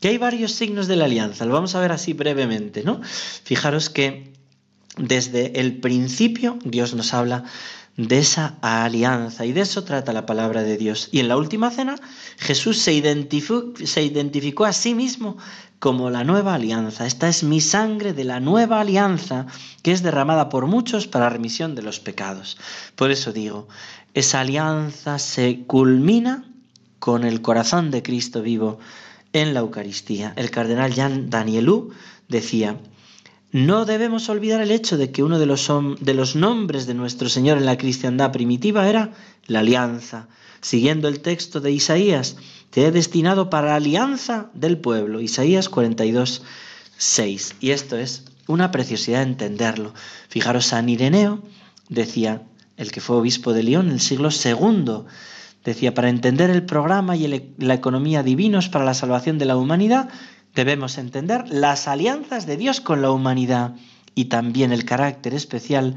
que 0.00 0.08
hay 0.08 0.18
varios 0.18 0.52
signos 0.52 0.88
de 0.88 0.96
la 0.96 1.04
alianza, 1.04 1.46
lo 1.46 1.54
vamos 1.54 1.74
a 1.74 1.80
ver 1.80 1.92
así 1.92 2.12
brevemente, 2.12 2.82
¿no? 2.82 3.00
Fijaros 3.44 3.88
que 3.88 4.32
desde 4.96 5.60
el 5.60 5.80
principio 5.80 6.58
Dios 6.64 6.94
nos 6.94 7.14
habla 7.14 7.44
de 7.96 8.18
esa 8.18 8.56
alianza. 8.60 9.44
Y 9.44 9.52
de 9.52 9.60
eso 9.62 9.84
trata 9.84 10.12
la 10.12 10.26
palabra 10.26 10.62
de 10.62 10.76
Dios. 10.76 11.08
Y 11.12 11.20
en 11.20 11.28
la 11.28 11.36
última 11.36 11.70
cena, 11.70 11.96
Jesús 12.38 12.78
se 12.78 12.92
identificó, 12.92 14.64
a 14.64 14.72
sí 14.72 14.94
mismo 14.94 15.36
como 15.78 16.10
la 16.10 16.24
nueva 16.24 16.54
alianza. 16.54 17.06
Esta 17.06 17.28
es 17.28 17.42
mi 17.42 17.60
sangre 17.60 18.12
de 18.12 18.24
la 18.24 18.40
nueva 18.40 18.80
alianza 18.80 19.46
que 19.82 19.92
es 19.92 20.02
derramada 20.02 20.48
por 20.48 20.66
muchos 20.66 21.06
para 21.08 21.28
remisión 21.28 21.74
de 21.74 21.82
los 21.82 21.98
pecados. 21.98 22.56
Por 22.94 23.10
eso 23.10 23.32
digo, 23.32 23.68
esa 24.14 24.40
alianza 24.40 25.18
se 25.18 25.64
culmina 25.66 26.44
con 27.00 27.24
el 27.24 27.42
corazón 27.42 27.90
de 27.90 28.02
Cristo 28.02 28.42
vivo 28.42 28.78
en 29.32 29.54
la 29.54 29.60
Eucaristía. 29.60 30.34
El 30.36 30.50
cardenal 30.50 30.94
Jean 30.94 31.30
Danielou 31.30 31.90
decía, 32.28 32.76
no 33.52 33.84
debemos 33.84 34.30
olvidar 34.30 34.62
el 34.62 34.70
hecho 34.70 34.96
de 34.96 35.12
que 35.12 35.22
uno 35.22 35.38
de 35.38 35.44
los, 35.44 36.36
nombres 36.36 36.86
de 36.86 36.94
nuestro 36.94 37.28
Señor 37.28 37.58
en 37.58 37.66
la 37.66 37.76
cristiandad 37.76 38.32
primitiva 38.32 38.88
era 38.88 39.12
la 39.46 39.60
alianza. 39.60 40.26
Siguiendo 40.62 41.06
el 41.06 41.20
texto 41.20 41.60
de 41.60 41.70
Isaías, 41.70 42.36
te 42.70 42.86
he 42.86 42.90
destinado 42.90 43.50
para 43.50 43.68
la 43.68 43.76
alianza 43.76 44.50
del 44.54 44.78
pueblo. 44.78 45.20
Isaías 45.20 45.68
42, 45.68 46.42
6. 46.96 47.56
Y 47.60 47.70
esto 47.72 47.98
es 47.98 48.24
una 48.46 48.70
preciosidad 48.70 49.22
entenderlo. 49.22 49.92
Fijaros, 50.28 50.66
San 50.66 50.88
Ireneo 50.88 51.42
decía, 51.90 52.42
el 52.78 52.90
que 52.90 53.02
fue 53.02 53.16
obispo 53.16 53.52
de 53.52 53.64
León 53.64 53.88
en 53.88 53.94
el 53.94 54.00
siglo 54.00 54.30
II, 54.30 55.04
decía, 55.62 55.92
para 55.92 56.08
entender 56.08 56.48
el 56.48 56.64
programa 56.64 57.16
y 57.16 57.52
la 57.58 57.74
economía 57.74 58.22
divinos 58.22 58.70
para 58.70 58.86
la 58.86 58.94
salvación 58.94 59.36
de 59.36 59.44
la 59.44 59.56
humanidad, 59.56 60.08
debemos 60.54 60.98
entender 60.98 61.44
las 61.48 61.88
alianzas 61.88 62.46
de 62.46 62.56
Dios 62.56 62.80
con 62.80 63.02
la 63.02 63.10
humanidad 63.10 63.74
y 64.14 64.26
también 64.26 64.72
el 64.72 64.84
carácter 64.84 65.34
especial 65.34 65.94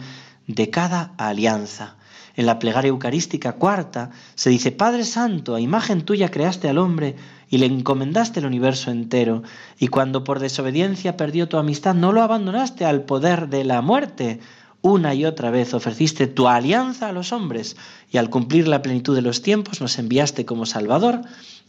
de 0.47 0.69
cada 0.69 1.13
alianza. 1.17 1.95
En 2.35 2.45
la 2.45 2.59
plegaria 2.59 2.89
eucarística 2.89 3.53
cuarta 3.53 4.11
se 4.35 4.49
dice, 4.49 4.71
Padre 4.71 5.05
Santo, 5.05 5.55
a 5.55 5.61
imagen 5.61 6.01
tuya 6.01 6.29
creaste 6.29 6.67
al 6.67 6.77
hombre 6.77 7.15
y 7.49 7.59
le 7.59 7.65
encomendaste 7.65 8.39
el 8.39 8.45
universo 8.45 8.91
entero, 8.91 9.43
y 9.79 9.87
cuando 9.87 10.23
por 10.23 10.39
desobediencia 10.39 11.15
perdió 11.15 11.47
tu 11.47 11.57
amistad, 11.57 11.95
no 11.95 12.11
lo 12.11 12.21
abandonaste 12.21 12.83
al 12.85 13.03
poder 13.03 13.47
de 13.47 13.63
la 13.63 13.81
muerte. 13.81 14.39
Una 14.81 15.13
y 15.13 15.25
otra 15.25 15.49
vez 15.49 15.73
ofreciste 15.73 16.27
tu 16.27 16.47
alianza 16.47 17.07
a 17.07 17.13
los 17.13 17.31
hombres, 17.31 17.77
y 18.11 18.17
al 18.17 18.29
cumplir 18.29 18.67
la 18.67 18.81
plenitud 18.81 19.15
de 19.15 19.21
los 19.21 19.41
tiempos 19.41 19.79
nos 19.79 19.97
enviaste 19.97 20.45
como 20.45 20.65
Salvador 20.65 21.21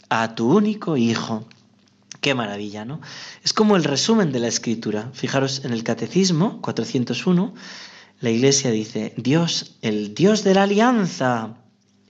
a 0.08 0.34
tu 0.34 0.52
único 0.52 0.96
Hijo. 0.96 1.46
Qué 2.20 2.34
maravilla, 2.34 2.84
¿no? 2.84 3.00
Es 3.44 3.52
como 3.52 3.76
el 3.76 3.84
resumen 3.84 4.32
de 4.32 4.40
la 4.40 4.48
escritura. 4.48 5.10
Fijaros 5.12 5.64
en 5.64 5.72
el 5.72 5.84
Catecismo 5.84 6.60
401, 6.62 7.54
la 8.20 8.30
Iglesia 8.30 8.70
dice, 8.70 9.14
Dios, 9.16 9.76
el 9.82 10.14
Dios 10.14 10.42
de 10.44 10.54
la 10.54 10.62
alianza, 10.62 11.58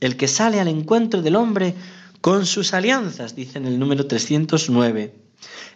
el 0.01 0.17
que 0.17 0.29
sale 0.29 0.61
al 0.61 0.69
encuentro 0.69 1.23
del 1.23 1.37
hombre 1.37 1.75
con 2.21 2.47
sus 2.47 2.75
alianzas, 2.75 3.35
dice 3.35 3.59
en 3.59 3.67
el 3.67 3.79
número 3.79 4.07
309. 4.07 5.15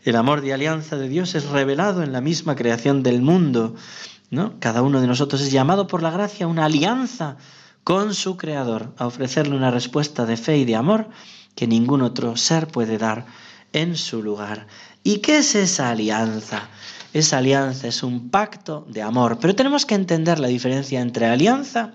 El 0.05 0.17
amor 0.17 0.41
de 0.41 0.53
alianza 0.53 0.97
de 0.97 1.09
Dios 1.09 1.35
es 1.35 1.47
revelado 1.47 2.03
en 2.03 2.13
la 2.13 2.21
misma 2.21 2.57
creación 2.57 3.03
del 3.03 3.23
mundo, 3.23 3.75
¿no? 4.31 4.59
Cada 4.59 4.83
uno 4.83 5.01
de 5.01 5.07
nosotros 5.07 5.41
es 5.43 5.51
llamado 5.51 5.87
por 5.87 6.03
la 6.03 6.11
gracia 6.11 6.47
a 6.47 6.49
una 6.49 6.65
alianza 6.65 7.37
con 7.85 8.15
su 8.15 8.37
Creador, 8.37 8.95
a 8.97 9.07
ofrecerle 9.07 9.57
una 9.57 9.71
respuesta 9.71 10.27
de 10.27 10.37
fe 10.37 10.59
y 10.59 10.65
de 10.65 10.77
amor 10.77 11.09
que 11.55 11.67
ningún 11.67 12.03
otro 12.03 12.37
ser 12.37 12.69
puede 12.69 12.99
dar 12.99 13.27
en 13.73 13.97
su 13.97 14.23
lugar. 14.23 14.67
¿Y 15.03 15.19
qué 15.19 15.39
es 15.39 15.55
esa 15.55 15.91
alianza? 15.91 16.69
Esa 17.13 17.39
alianza 17.39 17.89
es 17.89 18.03
un 18.03 18.31
pacto 18.31 18.87
de 18.89 19.03
amor, 19.03 19.39
pero 19.41 19.55
tenemos 19.55 19.87
que 19.87 19.95
entender 19.95 20.39
la 20.39 20.49
diferencia 20.49 21.01
entre 21.01 21.27
alianza 21.27 21.95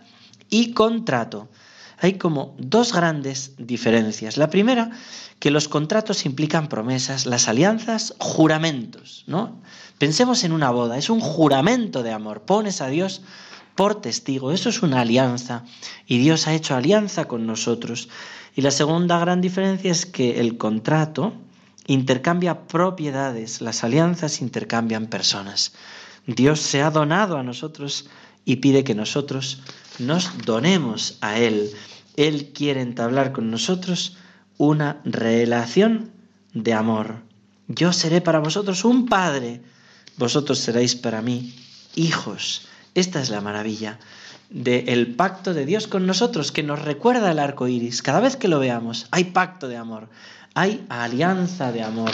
y 0.50 0.74
contrato. 0.74 1.50
Hay 2.00 2.18
como 2.18 2.56
dos 2.58 2.92
grandes 2.92 3.54
diferencias. 3.58 4.38
La 4.38 4.50
primera, 4.50 4.92
que 5.40 5.52
los 5.52 5.70
contratos 5.70 6.26
implican 6.26 6.68
promesas, 6.68 7.26
las 7.26 7.48
alianzas, 7.48 8.14
juramentos, 8.20 9.24
¿no? 9.28 9.62
Pensemos 9.98 10.44
en 10.44 10.52
una 10.52 10.72
boda, 10.72 10.98
es 10.98 11.10
un 11.10 11.22
juramento 11.22 12.04
de 12.04 12.12
amor. 12.12 12.42
Pones 12.42 12.82
a 12.82 12.88
Dios 12.88 13.22
por 13.76 14.02
testigo, 14.02 14.52
eso 14.52 14.70
es 14.70 14.82
una 14.82 15.02
alianza 15.02 15.64
y 16.06 16.18
Dios 16.18 16.48
ha 16.48 16.54
hecho 16.54 16.76
alianza 16.76 17.26
con 17.26 17.46
nosotros. 17.46 18.10
Y 18.56 18.62
la 18.62 18.72
segunda 18.72 19.20
gran 19.20 19.42
diferencia 19.42 19.92
es 19.92 20.06
que 20.06 20.40
el 20.40 20.58
contrato, 20.58 21.34
intercambia 21.88 22.68
propiedades, 22.68 23.62
las 23.62 23.84
alianzas 23.84 24.42
intercambian 24.42 25.08
personas. 25.08 25.74
Dios 26.26 26.60
se 26.60 26.82
ha 26.82 26.92
donado 26.92 27.38
a 27.38 27.44
nosotros 27.44 28.08
y 28.46 28.58
pide 28.58 28.84
que 28.84 28.96
nosotros 28.96 29.62
nos 30.00 30.46
donemos 30.46 31.18
a 31.22 31.38
Él. 31.38 31.72
Él 32.16 32.52
quiere 32.54 32.82
entablar 32.82 33.32
con 33.32 33.52
nosotros 33.52 34.18
una 34.58 35.02
relación 35.04 36.12
de 36.54 36.74
amor. 36.74 37.24
Yo 37.68 37.94
seré 37.94 38.22
para 38.22 38.40
vosotros 38.40 38.86
un 38.86 39.08
padre, 39.08 39.62
vosotros 40.18 40.60
seréis 40.60 40.96
para 40.96 41.22
mí 41.22 41.54
hijos. 41.96 42.68
Esta 42.94 43.22
es 43.22 43.30
la 43.30 43.42
maravilla 43.42 44.00
del 44.50 45.16
pacto 45.16 45.54
de 45.54 45.66
Dios 45.66 45.88
con 45.88 46.06
nosotros, 46.06 46.52
que 46.52 46.64
nos 46.64 46.82
recuerda 46.84 47.32
el 47.32 47.40
arco 47.40 47.68
iris. 47.68 48.02
Cada 48.02 48.20
vez 48.20 48.38
que 48.38 48.48
lo 48.48 48.60
veamos, 48.60 49.08
hay 49.12 49.26
pacto 49.26 49.68
de 49.68 49.78
amor, 49.78 50.10
hay 50.56 50.86
alianza 50.90 51.72
de 51.72 51.84
amor. 51.84 52.12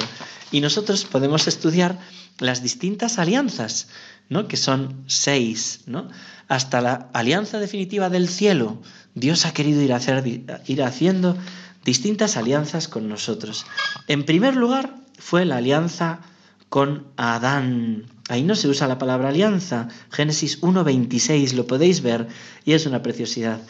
Y 0.51 0.59
nosotros 0.59 1.05
podemos 1.05 1.47
estudiar 1.47 1.97
las 2.39 2.61
distintas 2.61 3.19
alianzas, 3.19 3.87
¿no? 4.27 4.47
que 4.47 4.57
son 4.57 5.03
seis, 5.07 5.81
¿no? 5.85 6.09
hasta 6.49 6.81
la 6.81 7.09
alianza 7.13 7.59
definitiva 7.59 8.09
del 8.09 8.27
cielo. 8.27 8.81
Dios 9.15 9.45
ha 9.45 9.53
querido 9.53 9.81
ir, 9.81 9.93
a 9.93 9.97
hacer, 9.97 10.25
ir 10.67 10.83
haciendo 10.83 11.37
distintas 11.85 12.35
alianzas 12.35 12.87
con 12.87 13.07
nosotros. 13.07 13.65
En 14.07 14.25
primer 14.25 14.55
lugar, 14.55 14.95
fue 15.17 15.45
la 15.45 15.57
alianza 15.57 16.19
con 16.67 17.07
Adán. 17.17 18.07
Ahí 18.27 18.43
no 18.43 18.55
se 18.55 18.67
usa 18.67 18.87
la 18.87 18.97
palabra 18.97 19.29
alianza. 19.29 19.87
Génesis 20.09 20.61
1.26 20.61 21.53
lo 21.53 21.67
podéis 21.67 22.01
ver 22.01 22.27
y 22.65 22.73
es 22.73 22.85
una 22.85 23.03
preciosidad. 23.03 23.61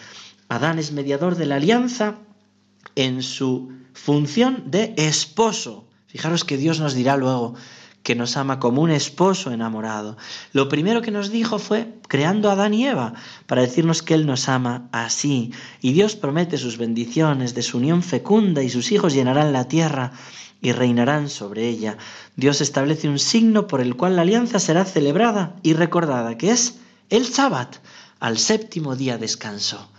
Adán 0.48 0.80
es 0.80 0.92
mediador 0.92 1.36
de 1.36 1.46
la 1.46 1.56
alianza 1.56 2.20
en 2.96 3.24
su 3.24 3.72
función 3.94 4.64
de 4.72 4.94
esposo. 4.98 5.88
Fijaros 6.08 6.44
que 6.44 6.58
Dios 6.58 6.80
nos 6.80 6.94
dirá 6.94 7.18
luego 7.18 7.56
que 8.04 8.16
nos 8.16 8.36
ama 8.38 8.60
como 8.60 8.82
un 8.82 8.90
esposo 8.90 9.52
enamorado. 9.52 10.18
Lo 10.54 10.70
primero 10.70 11.02
que 11.02 11.12
nos 11.12 11.30
dijo 11.30 11.60
fue 11.60 11.94
creando 12.08 12.50
a 12.50 12.54
Adán 12.54 12.74
y 12.74 12.88
Eva 12.88 13.14
para 13.46 13.62
decirnos 13.62 14.02
que 14.02 14.16
Él 14.16 14.26
nos 14.26 14.50
ama 14.50 14.90
así. 14.92 15.54
Y 15.82 15.94
Dios 15.94 16.16
promete 16.16 16.58
sus 16.58 16.78
bendiciones 16.78 17.54
de 17.54 17.62
su 17.62 17.78
unión 17.78 18.02
fecunda 18.02 18.64
y 18.64 18.70
sus 18.70 18.92
hijos 18.92 19.14
llenarán 19.14 19.54
la 19.54 19.68
tierra 19.68 20.14
y 20.62 20.72
reinarán 20.72 21.30
sobre 21.30 21.68
ella. 21.68 21.98
Dios 22.36 22.62
establece 22.62 23.08
un 23.08 23.20
signo 23.20 23.68
por 23.68 23.82
el 23.82 23.96
cual 23.96 24.16
la 24.16 24.24
alianza 24.24 24.60
será 24.60 24.86
celebrada 24.86 25.56
y 25.64 25.74
recordada, 25.74 26.38
que 26.38 26.52
es 26.52 26.80
el 27.10 27.26
sábado, 27.26 27.78
al 28.20 28.38
séptimo 28.38 28.96
día 28.96 29.18
descanso. 29.18 29.92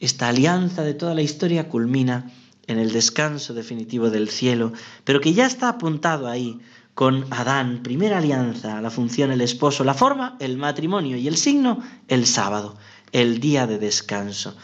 Esta 0.00 0.28
alianza 0.28 0.82
de 0.82 0.94
toda 0.94 1.14
la 1.14 1.22
historia 1.22 1.68
culmina 1.68 2.30
en 2.66 2.78
el 2.78 2.92
descanso 2.92 3.54
definitivo 3.54 4.10
del 4.10 4.28
cielo, 4.28 4.72
pero 5.04 5.20
que 5.20 5.32
ya 5.32 5.46
está 5.46 5.68
apuntado 5.68 6.28
ahí 6.28 6.60
con 6.94 7.26
Adán, 7.30 7.82
primera 7.82 8.18
alianza, 8.18 8.80
la 8.80 8.90
función 8.90 9.30
el 9.30 9.40
esposo, 9.40 9.84
la 9.84 9.94
forma 9.94 10.36
el 10.40 10.56
matrimonio 10.56 11.16
y 11.16 11.28
el 11.28 11.36
signo 11.36 11.82
el 12.08 12.26
sábado, 12.26 12.76
el 13.12 13.40
día 13.40 13.66
de 13.66 13.78
descanso. 13.78 14.56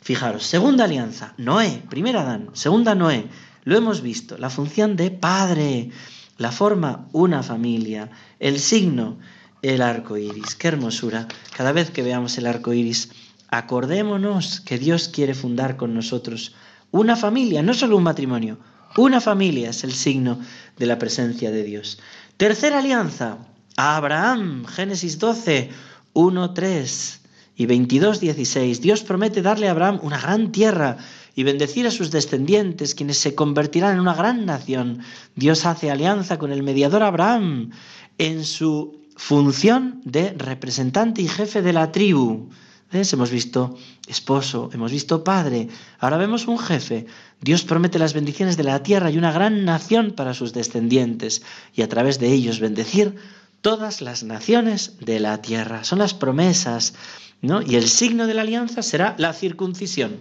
Fijaros, 0.00 0.44
segunda 0.44 0.84
alianza, 0.84 1.34
Noé, 1.36 1.82
primera 1.88 2.22
Adán, 2.22 2.50
segunda 2.52 2.94
Noé, 2.94 3.28
lo 3.64 3.76
hemos 3.76 4.02
visto, 4.02 4.38
la 4.38 4.50
función 4.50 4.94
de 4.96 5.10
padre, 5.10 5.90
la 6.38 6.52
forma 6.52 7.08
una 7.12 7.42
familia, 7.42 8.10
el 8.38 8.60
signo 8.60 9.18
el 9.62 9.82
arco 9.82 10.16
iris. 10.16 10.54
Qué 10.54 10.68
hermosura. 10.68 11.26
Cada 11.56 11.72
vez 11.72 11.90
que 11.90 12.02
veamos 12.02 12.38
el 12.38 12.46
arco 12.46 12.72
iris, 12.72 13.10
acordémonos 13.48 14.60
que 14.60 14.78
Dios 14.78 15.08
quiere 15.08 15.34
fundar 15.34 15.76
con 15.76 15.94
nosotros 15.94 16.54
una 16.90 17.16
familia, 17.16 17.62
no 17.62 17.74
solo 17.74 17.96
un 17.96 18.04
matrimonio, 18.04 18.58
una 18.96 19.20
familia 19.20 19.70
es 19.70 19.84
el 19.84 19.92
signo 19.92 20.40
de 20.78 20.86
la 20.86 20.98
presencia 20.98 21.50
de 21.50 21.62
Dios. 21.62 21.98
Tercera 22.36 22.78
alianza, 22.78 23.38
Abraham, 23.76 24.64
Génesis 24.64 25.18
12, 25.18 25.70
1, 26.14 26.54
3 26.54 27.20
y 27.56 27.66
22, 27.66 28.20
16. 28.20 28.80
Dios 28.80 29.02
promete 29.02 29.42
darle 29.42 29.68
a 29.68 29.72
Abraham 29.72 30.00
una 30.02 30.18
gran 30.18 30.52
tierra 30.52 30.96
y 31.34 31.42
bendecir 31.42 31.86
a 31.86 31.90
sus 31.90 32.10
descendientes, 32.10 32.94
quienes 32.94 33.18
se 33.18 33.34
convertirán 33.34 33.94
en 33.94 34.00
una 34.00 34.14
gran 34.14 34.46
nación. 34.46 35.00
Dios 35.34 35.66
hace 35.66 35.90
alianza 35.90 36.38
con 36.38 36.52
el 36.52 36.62
mediador 36.62 37.02
Abraham 37.02 37.72
en 38.16 38.44
su 38.44 39.02
función 39.16 40.00
de 40.04 40.30
representante 40.32 41.20
y 41.20 41.28
jefe 41.28 41.60
de 41.60 41.72
la 41.74 41.92
tribu. 41.92 42.48
Hemos 42.96 43.30
visto 43.30 43.76
esposo, 44.08 44.70
hemos 44.72 44.90
visto 44.90 45.22
padre, 45.22 45.68
ahora 45.98 46.16
vemos 46.16 46.48
un 46.48 46.58
jefe. 46.58 47.06
Dios 47.42 47.62
promete 47.62 47.98
las 47.98 48.14
bendiciones 48.14 48.56
de 48.56 48.64
la 48.64 48.82
tierra 48.82 49.10
y 49.10 49.18
una 49.18 49.32
gran 49.32 49.66
nación 49.66 50.12
para 50.12 50.32
sus 50.32 50.54
descendientes, 50.54 51.42
y 51.74 51.82
a 51.82 51.88
través 51.88 52.18
de 52.18 52.32
ellos 52.32 52.58
bendecir 52.58 53.16
todas 53.60 54.00
las 54.00 54.22
naciones 54.22 54.96
de 55.00 55.20
la 55.20 55.42
tierra. 55.42 55.84
Son 55.84 55.98
las 55.98 56.14
promesas, 56.14 56.94
¿no? 57.42 57.60
Y 57.60 57.76
el 57.76 57.88
signo 57.88 58.26
de 58.26 58.32
la 58.32 58.42
alianza 58.42 58.82
será 58.82 59.14
la 59.18 59.34
circuncisión. 59.34 60.20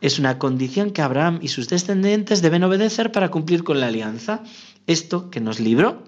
Es 0.00 0.20
una 0.20 0.38
condición 0.38 0.90
que 0.92 1.02
Abraham 1.02 1.40
y 1.42 1.48
sus 1.48 1.68
descendientes 1.68 2.40
deben 2.40 2.62
obedecer 2.62 3.10
para 3.10 3.30
cumplir 3.30 3.64
con 3.64 3.80
la 3.80 3.88
alianza. 3.88 4.42
Esto 4.86 5.30
que 5.30 5.40
nos 5.40 5.58
libró 5.58 6.04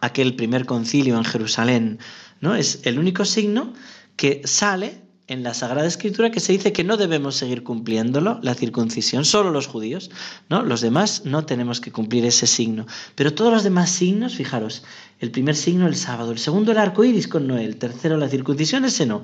aquel 0.00 0.34
primer 0.34 0.66
concilio 0.66 1.16
en 1.16 1.24
Jerusalén, 1.24 1.98
¿no? 2.40 2.56
Es 2.56 2.80
el 2.84 2.98
único 2.98 3.24
signo 3.24 3.74
que 4.16 4.42
sale 4.44 5.02
en 5.30 5.44
la 5.44 5.54
Sagrada 5.54 5.86
Escritura 5.86 6.32
que 6.32 6.40
se 6.40 6.52
dice 6.52 6.72
que 6.72 6.82
no 6.82 6.96
debemos 6.96 7.36
seguir 7.36 7.62
cumpliéndolo, 7.62 8.40
la 8.42 8.54
circuncisión, 8.54 9.24
solo 9.24 9.52
los 9.52 9.68
judíos, 9.68 10.10
¿no? 10.48 10.64
Los 10.64 10.80
demás 10.80 11.22
no 11.24 11.46
tenemos 11.46 11.80
que 11.80 11.92
cumplir 11.92 12.26
ese 12.26 12.48
signo. 12.48 12.84
Pero 13.14 13.32
todos 13.32 13.52
los 13.52 13.62
demás 13.62 13.90
signos, 13.90 14.34
fijaros, 14.34 14.82
el 15.20 15.30
primer 15.30 15.54
signo 15.54 15.86
el 15.86 15.94
sábado, 15.94 16.32
el 16.32 16.40
segundo 16.40 16.72
el 16.72 16.78
arco 16.78 17.04
iris 17.04 17.28
con 17.28 17.46
Noé, 17.46 17.64
el 17.64 17.76
tercero 17.76 18.16
la 18.16 18.28
circuncisión, 18.28 18.84
ese 18.84 19.06
no. 19.06 19.22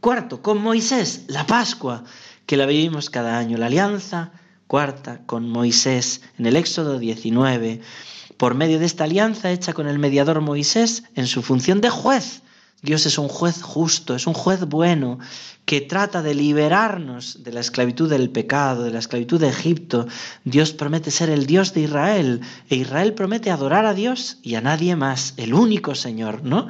Cuarto, 0.00 0.40
con 0.40 0.62
Moisés, 0.62 1.24
la 1.28 1.46
Pascua, 1.46 2.04
que 2.46 2.56
la 2.56 2.64
vivimos 2.64 3.10
cada 3.10 3.38
año, 3.38 3.58
la 3.58 3.66
alianza 3.66 4.32
cuarta 4.66 5.20
con 5.26 5.46
Moisés 5.46 6.22
en 6.38 6.46
el 6.46 6.56
Éxodo 6.56 6.98
19, 6.98 7.82
por 8.38 8.54
medio 8.54 8.78
de 8.78 8.86
esta 8.86 9.04
alianza 9.04 9.50
hecha 9.50 9.74
con 9.74 9.88
el 9.88 9.98
mediador 9.98 10.40
Moisés 10.40 11.02
en 11.16 11.26
su 11.26 11.42
función 11.42 11.82
de 11.82 11.90
juez. 11.90 12.42
Dios 12.80 13.06
es 13.06 13.18
un 13.18 13.28
juez 13.28 13.60
justo, 13.60 14.14
es 14.14 14.26
un 14.28 14.34
juez 14.34 14.60
bueno, 14.60 15.18
que 15.64 15.80
trata 15.80 16.22
de 16.22 16.34
liberarnos 16.34 17.42
de 17.42 17.52
la 17.52 17.60
esclavitud 17.60 18.08
del 18.08 18.30
pecado, 18.30 18.84
de 18.84 18.92
la 18.92 19.00
esclavitud 19.00 19.40
de 19.40 19.48
Egipto. 19.48 20.06
Dios 20.44 20.72
promete 20.72 21.10
ser 21.10 21.28
el 21.28 21.46
Dios 21.46 21.74
de 21.74 21.82
Israel, 21.82 22.40
e 22.70 22.76
Israel 22.76 23.14
promete 23.14 23.50
adorar 23.50 23.84
a 23.84 23.94
Dios 23.94 24.38
y 24.42 24.54
a 24.54 24.60
nadie 24.60 24.94
más, 24.94 25.34
el 25.36 25.54
único 25.54 25.96
Señor, 25.96 26.44
¿no? 26.44 26.68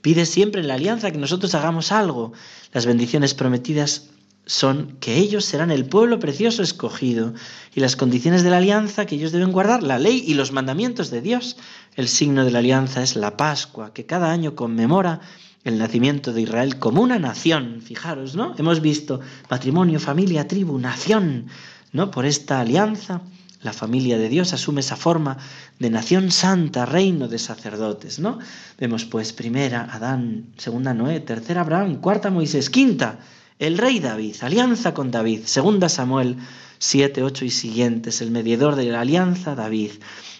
Pide 0.00 0.24
siempre 0.24 0.62
en 0.62 0.68
la 0.68 0.74
alianza 0.74 1.10
que 1.10 1.18
nosotros 1.18 1.54
hagamos 1.54 1.92
algo. 1.92 2.32
Las 2.72 2.86
bendiciones 2.86 3.34
prometidas 3.34 4.08
son 4.46 4.96
que 4.98 5.18
ellos 5.18 5.44
serán 5.44 5.70
el 5.70 5.84
pueblo 5.84 6.18
precioso 6.18 6.62
escogido 6.62 7.34
y 7.74 7.80
las 7.80 7.96
condiciones 7.96 8.42
de 8.42 8.50
la 8.50 8.56
alianza 8.56 9.04
que 9.04 9.14
ellos 9.14 9.30
deben 9.30 9.52
guardar, 9.52 9.82
la 9.82 9.98
ley 9.98 10.24
y 10.26 10.34
los 10.34 10.52
mandamientos 10.52 11.10
de 11.10 11.20
Dios. 11.20 11.58
El 11.94 12.08
signo 12.08 12.44
de 12.44 12.50
la 12.50 12.60
alianza 12.60 13.02
es 13.02 13.14
la 13.14 13.36
Pascua, 13.36 13.92
que 13.92 14.06
cada 14.06 14.32
año 14.32 14.56
conmemora 14.56 15.20
el 15.64 15.78
nacimiento 15.78 16.32
de 16.32 16.42
Israel 16.42 16.78
como 16.78 17.02
una 17.02 17.18
nación. 17.18 17.80
Fijaros, 17.82 18.34
¿no? 18.34 18.54
Hemos 18.58 18.80
visto 18.80 19.20
matrimonio, 19.50 20.00
familia, 20.00 20.48
tribu, 20.48 20.78
nación, 20.78 21.46
¿no? 21.92 22.10
Por 22.10 22.26
esta 22.26 22.60
alianza, 22.60 23.22
la 23.62 23.72
familia 23.72 24.16
de 24.16 24.28
Dios 24.28 24.52
asume 24.52 24.80
esa 24.80 24.96
forma 24.96 25.36
de 25.78 25.90
nación 25.90 26.30
santa, 26.30 26.86
reino 26.86 27.28
de 27.28 27.38
sacerdotes, 27.38 28.18
¿no? 28.18 28.38
Vemos 28.78 29.04
pues 29.04 29.32
primera 29.32 29.88
Adán, 29.92 30.46
segunda 30.56 30.94
Noé, 30.94 31.20
tercera 31.20 31.60
Abraham, 31.60 32.00
cuarta 32.00 32.30
Moisés, 32.30 32.70
quinta 32.70 33.18
el 33.58 33.76
rey 33.76 34.00
David, 34.00 34.36
alianza 34.40 34.94
con 34.94 35.10
David, 35.10 35.42
segunda 35.44 35.90
Samuel 35.90 36.38
7, 36.78 37.22
8 37.22 37.44
y 37.44 37.50
siguientes, 37.50 38.22
el 38.22 38.30
mediador 38.30 38.74
de 38.74 38.84
la 38.84 39.02
alianza 39.02 39.54
David. 39.54 39.90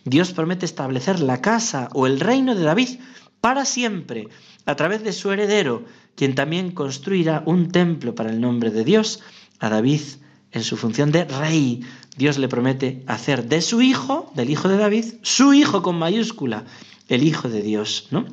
Dios 0.07 0.33
promete 0.33 0.65
establecer 0.65 1.21
la 1.21 1.43
casa 1.43 1.91
o 1.93 2.07
el 2.07 2.19
reino 2.19 2.55
de 2.55 2.63
David 2.63 2.99
para 3.43 3.67
siempre, 3.67 4.29
a 4.67 4.77
través 4.77 5.03
de 5.03 5.13
su 5.13 5.31
heredero, 5.31 5.85
quien 6.15 6.35
también 6.35 6.73
construirá 6.73 7.43
un 7.47 7.71
templo 7.71 8.15
para 8.15 8.31
el 8.31 8.41
nombre 8.41 8.71
de 8.71 8.85
Dios, 8.85 9.21
a 9.59 9.69
David 9.69 10.01
en 10.53 10.65
su 10.65 10.77
función 10.77 11.13
de 11.13 11.25
rey. 11.25 11.83
Dios 12.17 12.39
le 12.39 12.49
promete 12.49 13.03
hacer 13.07 13.49
de 13.49 13.63
su 13.63 13.83
hijo, 13.83 14.33
del 14.35 14.51
hijo 14.51 14.69
de 14.69 14.77
David, 14.77 15.05
su 15.23 15.55
hijo 15.55 15.83
con 15.83 15.99
mayúscula, 15.99 16.65
el 17.09 17.23
hijo 17.23 17.49
de 17.49 17.63
Dios, 17.63 18.09
¿no? 18.11 18.27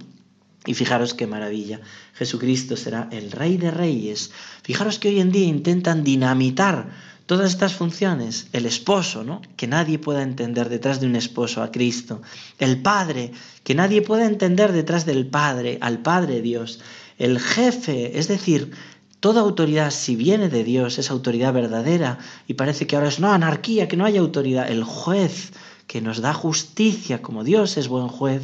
Y 0.65 0.73
fijaros 0.73 1.13
qué 1.13 1.27
maravilla, 1.27 1.79
Jesucristo 2.13 2.75
será 2.75 3.07
el 3.11 3.31
Rey 3.31 3.55
de 3.57 3.71
Reyes. 3.71 4.31
Fijaros 4.63 4.99
que 4.99 5.07
hoy 5.07 5.21
en 5.21 5.31
día 5.31 5.47
intentan 5.47 6.03
dinamitar 6.03 6.89
todas 7.27 7.51
estas 7.51 7.75
funciones. 7.75 8.47
El 8.53 8.65
esposo, 8.65 9.23
¿no? 9.23 9.41
Que 9.55 9.67
nadie 9.67 9.99
pueda 9.99 10.23
entender 10.23 10.69
detrás 10.69 10.99
de 10.99 11.05
un 11.05 11.15
esposo 11.15 11.61
a 11.61 11.71
Cristo. 11.71 12.23
El 12.57 12.81
Padre, 12.81 13.33
que 13.63 13.75
nadie 13.75 14.01
pueda 14.01 14.25
entender 14.25 14.71
detrás 14.71 15.05
del 15.05 15.27
Padre, 15.27 15.77
al 15.81 15.99
Padre 15.99 16.41
Dios. 16.41 16.79
El 17.19 17.39
jefe, 17.39 18.17
es 18.17 18.27
decir, 18.27 18.71
toda 19.19 19.41
autoridad, 19.41 19.91
si 19.91 20.15
viene 20.15 20.49
de 20.49 20.63
Dios, 20.63 20.97
es 20.97 21.11
autoridad 21.11 21.53
verdadera. 21.53 22.17
Y 22.47 22.55
parece 22.55 22.87
que 22.87 22.95
ahora 22.95 23.09
es 23.09 23.19
no, 23.19 23.31
anarquía, 23.31 23.87
que 23.87 23.97
no 23.97 24.05
haya 24.05 24.21
autoridad. 24.21 24.71
El 24.71 24.83
juez, 24.83 25.51
que 25.85 26.01
nos 26.01 26.21
da 26.21 26.33
justicia 26.33 27.21
como 27.21 27.43
Dios 27.43 27.77
es 27.77 27.89
buen 27.89 28.07
juez, 28.07 28.43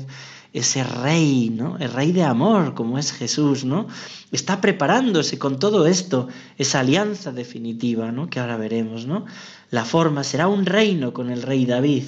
ese 0.54 0.84
rey, 0.84 1.50
¿no? 1.50 1.78
El 1.80 1.92
rey 1.92 2.12
de 2.12 2.24
amor, 2.24 2.76
como 2.76 3.00
es 3.00 3.12
Jesús, 3.12 3.66
¿no? 3.66 3.88
Está 4.32 4.62
preparándose 4.62 5.40
con 5.40 5.58
todo 5.58 5.88
esto, 5.88 6.28
esa 6.58 6.82
alianza 6.82 7.32
definitiva, 7.32 8.12
¿no? 8.12 8.30
Que 8.30 8.40
ahora 8.40 8.56
veremos, 8.58 9.08
¿no? 9.08 9.26
La 9.72 9.84
forma 9.84 10.24
será 10.24 10.48
un 10.48 10.66
reino 10.66 11.12
con 11.12 11.32
el 11.32 11.42
rey 11.42 11.66
David 11.66 12.04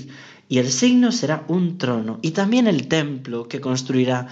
y 0.47 0.59
el 0.59 0.71
signo 0.71 1.11
será 1.11 1.43
un 1.47 1.79
trono 1.79 2.19
y 2.21 2.31
también 2.31 2.67
el 2.67 2.87
templo 2.87 3.47
que 3.47 3.59
construirá 3.59 4.27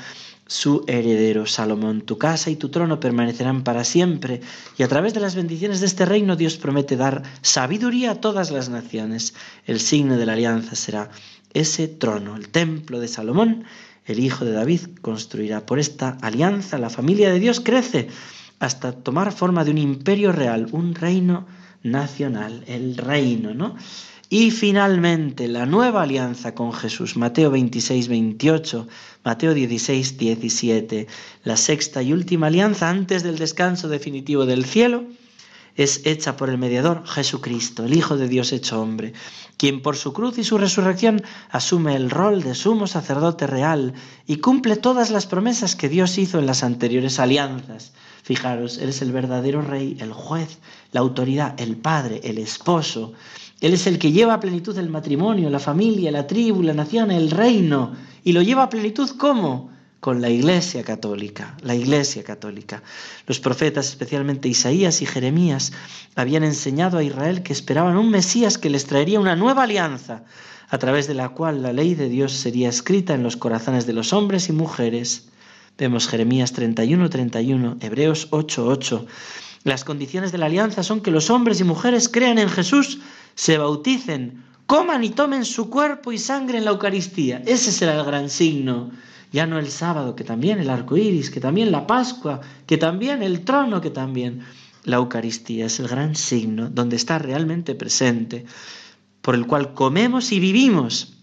su 0.46 0.84
heredero 0.88 1.48
Salomón. 1.48 2.02
Tu 2.02 2.20
casa 2.20 2.52
y 2.52 2.56
tu 2.56 2.70
trono 2.70 3.00
permanecerán 3.00 3.64
para 3.64 3.84
siempre 3.84 4.42
y 4.78 4.84
a 4.84 4.88
través 4.88 5.16
de 5.16 5.22
las 5.22 5.34
bendiciones 5.34 5.80
de 5.80 5.88
este 5.88 6.06
reino 6.06 6.36
Dios 6.36 6.58
promete 6.58 6.98
dar 6.98 7.24
sabiduría 7.42 8.12
a 8.12 8.22
todas 8.22 8.52
las 8.52 8.70
naciones. 8.70 9.34
El 9.66 9.80
signo 9.80 10.18
de 10.18 10.28
la 10.28 10.34
alianza 10.34 10.76
será 10.76 11.10
ese 11.54 11.88
trono, 11.88 12.36
el 12.36 12.50
templo 12.50 13.00
de 13.00 13.08
Salomón 13.08 13.64
el 14.06 14.20
hijo 14.20 14.46
de 14.46 14.52
David 14.52 14.82
construirá. 15.02 15.66
Por 15.66 15.80
esta 15.80 16.18
alianza 16.22 16.78
la 16.78 16.90
familia 16.90 17.32
de 17.32 17.40
Dios 17.40 17.60
crece 17.60 18.10
hasta 18.60 18.92
tomar 18.92 19.32
forma 19.32 19.64
de 19.64 19.72
un 19.72 19.78
imperio 19.78 20.32
real, 20.32 20.68
un 20.72 20.96
reino 20.96 21.46
nacional, 21.84 22.64
el 22.68 22.98
reino, 22.98 23.54
¿no? 23.54 23.76
Y 24.30 24.52
finalmente 24.52 25.48
la 25.48 25.66
nueva 25.66 26.02
alianza 26.02 26.56
con 26.56 26.74
Jesús, 26.74 27.18
Mateo 27.18 27.52
26, 27.52 28.08
28, 28.08 28.88
Mateo 29.24 29.54
16, 29.54 30.18
17, 30.18 31.08
la 31.44 31.56
sexta 31.56 32.02
y 32.02 32.14
última 32.14 32.48
alianza 32.48 32.90
antes 32.90 33.22
del 33.22 33.38
descanso 33.38 33.90
definitivo 33.90 34.46
del 34.46 34.66
cielo, 34.66 35.04
es 35.76 36.06
hecha 36.06 36.38
por 36.38 36.50
el 36.50 36.58
mediador 36.58 37.06
Jesucristo, 37.06 37.86
el 37.86 37.96
Hijo 37.96 38.18
de 38.18 38.28
Dios 38.28 38.52
hecho 38.52 38.82
hombre, 38.82 39.14
quien 39.58 39.82
por 39.82 39.96
su 39.96 40.14
cruz 40.14 40.38
y 40.38 40.44
su 40.44 40.58
resurrección 40.58 41.24
asume 41.50 41.96
el 41.96 42.10
rol 42.10 42.44
de 42.44 42.56
sumo 42.56 42.88
sacerdote 42.88 43.48
real 43.48 43.94
y 44.28 44.38
cumple 44.38 44.76
todas 44.76 45.10
las 45.10 45.26
promesas 45.26 45.76
que 45.76 45.90
Dios 45.90 46.18
hizo 46.18 46.40
en 46.40 46.46
las 46.46 46.64
anteriores 46.64 47.20
alianzas. 47.20 47.94
Fijaros, 48.24 48.78
Él 48.78 48.90
es 48.90 49.02
el 49.02 49.12
verdadero 49.12 49.62
rey, 49.62 49.98
el 50.00 50.14
juez, 50.14 50.60
la 50.92 51.02
autoridad, 51.02 51.60
el 51.60 51.76
padre, 51.76 52.22
el 52.24 52.38
esposo. 52.38 53.14
Él 53.60 53.74
es 53.74 53.88
el 53.88 54.00
que 54.00 54.12
lleva 54.12 54.36
a 54.36 54.40
plenitud 54.40 54.78
el 54.78 54.90
matrimonio, 54.90 55.50
la 55.50 55.60
familia, 55.60 56.12
la 56.12 56.28
tribu, 56.28 56.62
la 56.64 56.74
nación, 56.74 57.12
el 57.12 57.32
reino. 57.32 57.94
¿Y 58.24 58.32
lo 58.32 58.42
lleva 58.42 58.64
a 58.64 58.70
plenitud 58.70 59.10
cómo? 59.18 59.73
Con 60.04 60.20
la 60.20 60.30
Iglesia 60.30 60.84
católica, 60.84 61.56
la 61.62 61.76
Iglesia 61.76 62.26
católica. 62.26 62.84
Los 63.26 63.40
profetas, 63.40 63.88
especialmente 63.88 64.50
Isaías 64.50 65.02
y 65.02 65.06
Jeremías, 65.06 65.72
habían 66.14 66.44
enseñado 66.44 66.98
a 66.98 67.04
Israel 67.04 67.42
que 67.42 67.54
esperaban 67.54 67.96
un 67.96 68.12
Mesías 68.12 68.58
que 68.58 68.70
les 68.70 68.86
traería 68.86 69.22
una 69.22 69.38
nueva 69.38 69.64
alianza, 69.64 70.26
a 70.68 70.78
través 70.78 71.08
de 71.08 71.14
la 71.14 71.30
cual 71.30 71.64
la 71.64 71.72
ley 71.72 71.96
de 71.96 72.10
Dios 72.10 72.34
sería 72.34 72.68
escrita 72.68 73.14
en 73.14 73.24
los 73.24 73.38
corazones 73.38 73.86
de 73.86 73.94
los 73.94 74.12
hombres 74.12 74.50
y 74.50 74.52
mujeres. 74.52 75.30
Vemos 75.78 76.10
Jeremías 76.10 76.52
31, 76.52 77.10
31, 77.10 77.78
Hebreos 77.80 78.28
8, 78.32 78.68
8. 78.68 79.06
Las 79.64 79.86
condiciones 79.86 80.34
de 80.34 80.38
la 80.38 80.48
alianza 80.48 80.84
son 80.84 81.00
que 81.00 81.12
los 81.12 81.30
hombres 81.30 81.62
y 81.62 81.64
mujeres 81.64 82.10
crean 82.10 82.40
en 82.40 82.50
Jesús, 82.50 83.00
se 83.36 83.58
bauticen, 83.58 84.44
coman 84.66 85.06
y 85.06 85.12
tomen 85.12 85.46
su 85.46 85.70
cuerpo 85.70 86.12
y 86.12 86.18
sangre 86.18 86.58
en 86.58 86.66
la 86.66 86.72
Eucaristía. 86.72 87.42
Ese 87.46 87.72
será 87.72 87.96
el 87.98 88.04
gran 88.04 88.30
signo 88.30 88.92
ya 89.34 89.48
no 89.48 89.58
el 89.58 89.70
sábado, 89.70 90.16
que 90.16 90.24
también 90.24 90.60
el 90.60 90.70
arco 90.70 90.96
iris, 90.96 91.32
que 91.32 91.42
también 91.42 91.72
la 91.72 91.88
Pascua, 91.88 92.40
que 92.68 92.78
también 92.78 93.24
el 93.24 93.44
trono, 93.44 93.82
que 93.82 93.90
también 93.90 94.44
la 94.84 94.98
Eucaristía 94.98 95.66
es 95.66 95.80
el 95.80 95.88
gran 95.88 96.16
signo 96.16 96.70
donde 96.70 96.96
está 96.96 97.18
realmente 97.18 97.74
presente, 97.74 98.46
por 99.22 99.34
el 99.34 99.48
cual 99.48 99.74
comemos 99.74 100.32
y 100.32 100.40
vivimos 100.40 101.14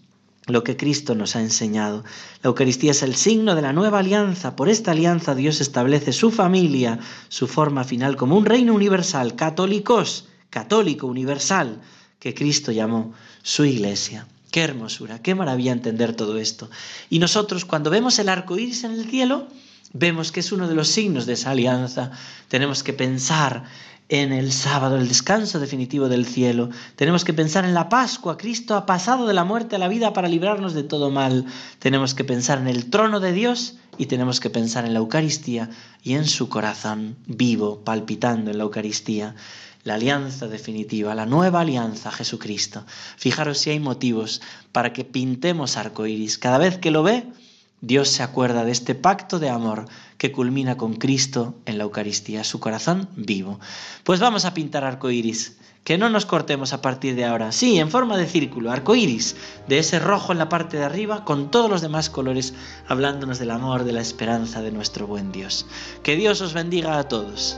lo 0.47 0.63
que 0.65 0.75
Cristo 0.75 1.15
nos 1.15 1.37
ha 1.37 1.41
enseñado. 1.41 2.03
La 2.43 2.49
Eucaristía 2.49 2.91
es 2.91 3.01
el 3.01 3.15
signo 3.15 3.55
de 3.55 3.61
la 3.61 3.71
nueva 3.71 3.99
alianza. 3.99 4.57
Por 4.57 4.67
esta 4.67 4.91
alianza 4.91 5.33
Dios 5.33 5.61
establece 5.61 6.11
su 6.11 6.31
familia, 6.31 6.99
su 7.29 7.47
forma 7.47 7.85
final 7.85 8.17
como 8.17 8.35
un 8.35 8.45
reino 8.45 8.73
universal, 8.73 9.35
católicos, 9.35 10.27
católico 10.49 11.07
universal, 11.07 11.79
que 12.19 12.33
Cristo 12.33 12.73
llamó 12.73 13.13
su 13.41 13.63
iglesia. 13.63 14.27
Qué 14.51 14.61
hermosura, 14.61 15.21
qué 15.21 15.33
maravilla 15.33 15.71
entender 15.71 16.13
todo 16.13 16.37
esto. 16.37 16.69
Y 17.09 17.19
nosotros 17.19 17.63
cuando 17.63 17.89
vemos 17.89 18.19
el 18.19 18.27
arco 18.27 18.57
iris 18.57 18.83
en 18.83 18.91
el 18.91 19.09
cielo, 19.09 19.47
vemos 19.93 20.33
que 20.33 20.41
es 20.41 20.51
uno 20.51 20.67
de 20.67 20.75
los 20.75 20.89
signos 20.89 21.25
de 21.25 21.33
esa 21.33 21.51
alianza. 21.51 22.11
Tenemos 22.49 22.83
que 22.83 22.91
pensar 22.91 23.63
en 24.09 24.33
el 24.33 24.51
sábado, 24.51 24.97
el 24.97 25.07
descanso 25.07 25.57
definitivo 25.61 26.09
del 26.09 26.25
cielo. 26.25 26.69
Tenemos 26.97 27.23
que 27.23 27.33
pensar 27.33 27.63
en 27.63 27.73
la 27.73 27.87
Pascua. 27.87 28.37
Cristo 28.37 28.75
ha 28.75 28.85
pasado 28.85 29.25
de 29.25 29.33
la 29.33 29.45
muerte 29.45 29.77
a 29.77 29.79
la 29.79 29.87
vida 29.87 30.11
para 30.11 30.27
librarnos 30.27 30.73
de 30.73 30.83
todo 30.83 31.11
mal. 31.11 31.45
Tenemos 31.79 32.13
que 32.13 32.25
pensar 32.25 32.57
en 32.57 32.67
el 32.67 32.89
trono 32.89 33.21
de 33.21 33.31
Dios 33.31 33.77
y 33.97 34.07
tenemos 34.07 34.41
que 34.41 34.49
pensar 34.49 34.83
en 34.83 34.93
la 34.93 34.99
Eucaristía 34.99 35.69
y 36.03 36.15
en 36.15 36.25
su 36.25 36.49
corazón 36.49 37.15
vivo, 37.25 37.85
palpitando 37.85 38.51
en 38.51 38.57
la 38.57 38.65
Eucaristía 38.65 39.33
la 39.83 39.95
alianza 39.95 40.47
definitiva, 40.47 41.15
la 41.15 41.25
nueva 41.25 41.61
alianza, 41.61 42.11
Jesucristo. 42.11 42.85
Fijaros 43.17 43.57
si 43.57 43.71
hay 43.71 43.79
motivos 43.79 44.41
para 44.71 44.93
que 44.93 45.05
pintemos 45.05 45.77
arcoíris. 45.77 46.37
Cada 46.37 46.57
vez 46.57 46.77
que 46.77 46.91
lo 46.91 47.03
ve, 47.03 47.25
Dios 47.81 48.09
se 48.09 48.21
acuerda 48.21 48.63
de 48.63 48.71
este 48.71 48.93
pacto 48.93 49.39
de 49.39 49.49
amor 49.49 49.85
que 50.19 50.31
culmina 50.31 50.77
con 50.77 50.93
Cristo 50.93 51.55
en 51.65 51.79
la 51.79 51.83
Eucaristía, 51.85 52.43
su 52.43 52.59
corazón 52.59 53.09
vivo. 53.15 53.59
Pues 54.03 54.19
vamos 54.19 54.45
a 54.45 54.53
pintar 54.53 54.83
arcoíris. 54.83 55.57
Que 55.83 55.97
no 55.97 56.11
nos 56.11 56.27
cortemos 56.27 56.73
a 56.73 56.81
partir 56.83 57.15
de 57.15 57.25
ahora. 57.25 57.51
Sí, 57.51 57.79
en 57.79 57.89
forma 57.89 58.15
de 58.15 58.27
círculo, 58.27 58.71
arcoíris, 58.71 59.35
de 59.67 59.79
ese 59.79 59.97
rojo 59.97 60.31
en 60.31 60.37
la 60.37 60.47
parte 60.47 60.77
de 60.77 60.83
arriba, 60.83 61.25
con 61.25 61.49
todos 61.49 61.71
los 61.71 61.81
demás 61.81 62.11
colores, 62.11 62.53
hablándonos 62.87 63.39
del 63.39 63.49
amor, 63.49 63.83
de 63.83 63.93
la 63.93 64.01
esperanza 64.01 64.61
de 64.61 64.71
nuestro 64.71 65.07
buen 65.07 65.31
Dios. 65.31 65.65
Que 66.03 66.15
Dios 66.15 66.39
os 66.41 66.53
bendiga 66.53 66.99
a 66.99 67.07
todos. 67.07 67.57